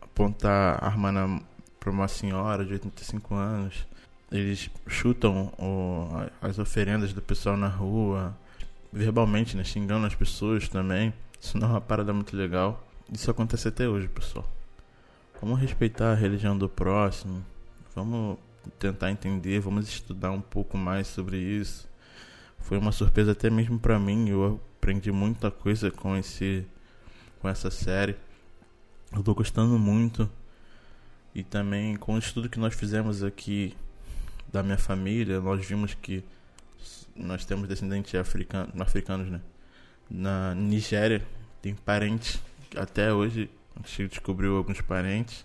apontar 0.00 0.82
arma 0.82 1.12
na, 1.12 1.40
pra 1.78 1.90
uma 1.90 2.08
senhora 2.08 2.64
de 2.64 2.72
85 2.74 3.34
anos. 3.34 3.86
Eles 4.30 4.70
chutam 4.86 5.52
o, 5.58 6.08
as 6.40 6.58
oferendas 6.58 7.12
do 7.12 7.20
pessoal 7.20 7.56
na 7.56 7.68
rua. 7.68 8.36
Verbalmente, 8.92 9.56
né? 9.56 9.64
Xingando 9.64 10.06
as 10.06 10.14
pessoas 10.14 10.68
também. 10.68 11.12
Isso 11.40 11.58
não 11.58 11.68
é 11.68 11.70
uma 11.72 11.80
parada 11.80 12.12
muito 12.12 12.36
legal. 12.36 12.83
Isso 13.12 13.30
acontece 13.30 13.68
até 13.68 13.88
hoje, 13.88 14.08
pessoal. 14.08 14.48
Vamos 15.40 15.60
respeitar 15.60 16.12
a 16.12 16.14
religião 16.14 16.56
do 16.56 16.68
próximo. 16.68 17.44
Vamos 17.94 18.38
tentar 18.78 19.10
entender, 19.10 19.60
vamos 19.60 19.88
estudar 19.88 20.30
um 20.30 20.40
pouco 20.40 20.78
mais 20.78 21.06
sobre 21.06 21.38
isso. 21.38 21.88
Foi 22.60 22.78
uma 22.78 22.92
surpresa 22.92 23.32
até 23.32 23.50
mesmo 23.50 23.78
para 23.78 23.98
mim. 23.98 24.30
Eu 24.30 24.60
aprendi 24.78 25.12
muita 25.12 25.50
coisa 25.50 25.90
com 25.90 26.16
esse 26.16 26.66
com 27.40 27.48
essa 27.48 27.70
série. 27.70 28.16
Eu 29.14 29.22
tô 29.22 29.34
gostando 29.34 29.78
muito. 29.78 30.28
E 31.34 31.42
também 31.42 31.96
com 31.96 32.14
o 32.14 32.18
estudo 32.18 32.48
que 32.48 32.58
nós 32.58 32.74
fizemos 32.74 33.22
aqui 33.22 33.76
da 34.50 34.62
minha 34.62 34.78
família, 34.78 35.40
nós 35.40 35.66
vimos 35.66 35.92
que 35.94 36.24
nós 37.14 37.44
temos 37.44 37.68
descendentes 37.68 38.14
africanos, 38.14 38.80
africanos, 38.80 39.28
né? 39.28 39.40
Na 40.08 40.54
Nigéria 40.54 41.26
tem 41.60 41.74
parentes 41.74 42.40
até 42.76 43.12
hoje 43.12 43.50
a 43.76 43.86
gente 43.86 44.08
descobriu 44.08 44.56
alguns 44.56 44.80
parentes. 44.80 45.44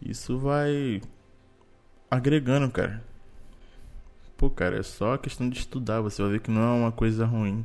Isso 0.00 0.38
vai 0.38 1.00
agregando, 2.10 2.70
cara. 2.70 3.02
Pô, 4.36 4.48
cara, 4.48 4.78
é 4.78 4.82
só 4.82 5.18
questão 5.18 5.48
de 5.48 5.58
estudar. 5.58 6.00
Você 6.00 6.22
vai 6.22 6.32
ver 6.32 6.40
que 6.40 6.50
não 6.50 6.62
é 6.62 6.80
uma 6.80 6.92
coisa 6.92 7.26
ruim. 7.26 7.64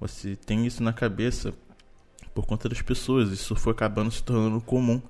Você 0.00 0.36
tem 0.36 0.66
isso 0.66 0.82
na 0.82 0.92
cabeça 0.92 1.52
por 2.34 2.46
conta 2.46 2.68
das 2.68 2.80
pessoas. 2.80 3.30
Isso 3.30 3.54
foi 3.54 3.72
acabando 3.72 4.10
se 4.10 4.22
tornando 4.22 4.60
comum. 4.60 5.02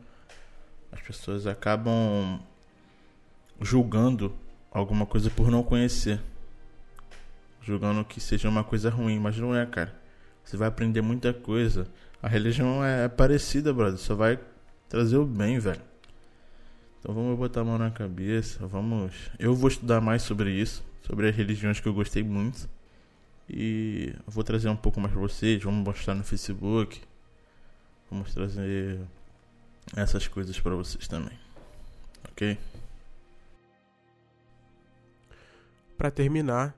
As 0.91 1.01
pessoas 1.01 1.47
acabam 1.47 2.41
julgando 3.61 4.35
alguma 4.71 5.07
coisa 5.07 5.31
por 5.31 5.51
não 5.51 5.63
conhecer. 5.63 6.21
Julgando 7.63 8.05
que 8.05 8.21
seja 8.21 8.49
uma 8.49 8.65
coisa 8.65 8.91
ruim, 8.91 9.21
mas 9.21 9.39
não 9.39 9.55
é, 9.55 9.65
cara. 9.65 10.02
Você 10.45 10.57
vai 10.57 10.69
aprender 10.69 11.01
muita 11.01 11.33
coisa. 11.33 11.87
A 12.23 12.29
religião 12.29 12.85
é 12.85 13.09
parecida, 13.09 13.73
brother. 13.73 13.99
Só 13.99 14.15
vai 14.15 14.39
trazer 14.89 15.17
o 15.17 15.25
bem, 15.25 15.59
velho. 15.59 15.81
Então 17.01 17.15
vamos 17.15 17.37
botar 17.37 17.63
a 17.63 17.65
mão 17.65 17.79
na 17.79 17.91
cabeça. 17.91 18.67
Vamos. 18.67 19.13
Eu 19.39 19.55
vou 19.55 19.69
estudar 19.69 20.01
mais 20.01 20.23
sobre 20.23 20.53
isso. 20.53 20.85
Sobre 21.03 21.29
as 21.29 21.35
religiões 21.35 21.81
que 21.81 21.89
eu 21.89 21.95
gostei 21.95 22.23
muito. 22.23 22.69
E 23.49 24.15
vou 24.27 24.45
trazer 24.45 24.69
um 24.69 24.77
pouco 24.77 25.01
mais 25.01 25.13
pra 25.13 25.21
vocês. 25.21 25.63
Vamos 25.63 25.85
mostrar 25.85 26.15
no 26.15 26.23
Facebook. 26.23 27.01
Vamos 28.11 28.33
trazer 28.33 29.01
essas 29.97 30.29
coisas 30.29 30.59
para 30.61 30.75
vocês 30.75 31.09
também. 31.09 31.37
Ok? 32.31 32.57
Para 35.97 36.11
terminar, 36.11 36.75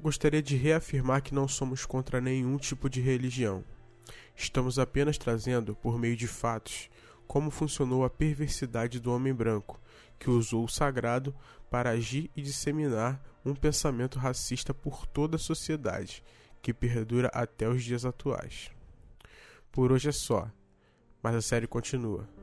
gostaria 0.00 0.42
de 0.42 0.56
reafirmar 0.56 1.22
que 1.22 1.34
não 1.34 1.48
somos 1.48 1.84
contra 1.84 2.20
nenhum 2.20 2.56
tipo 2.56 2.88
de 2.88 3.00
religião. 3.00 3.64
Estamos 4.36 4.78
apenas 4.78 5.18
trazendo, 5.18 5.74
por 5.74 5.98
meio 5.98 6.16
de 6.16 6.28
fatos, 6.28 6.88
como 7.26 7.50
funcionou 7.50 8.04
a 8.04 8.10
perversidade 8.10 9.00
do 9.00 9.12
homem 9.12 9.34
branco, 9.34 9.80
que 10.18 10.30
usou 10.30 10.64
o 10.64 10.68
sagrado 10.68 11.34
para 11.70 11.90
agir 11.90 12.30
e 12.36 12.40
disseminar 12.40 13.22
um 13.44 13.54
pensamento 13.54 14.18
racista 14.18 14.72
por 14.72 15.06
toda 15.06 15.36
a 15.36 15.40
sociedade, 15.40 16.22
que 16.62 16.72
perdura 16.72 17.28
até 17.34 17.68
os 17.68 17.82
dias 17.82 18.04
atuais. 18.04 18.70
Por 19.70 19.92
hoje 19.92 20.08
é 20.08 20.12
só, 20.12 20.50
mas 21.22 21.34
a 21.34 21.42
série 21.42 21.66
continua. 21.66 22.37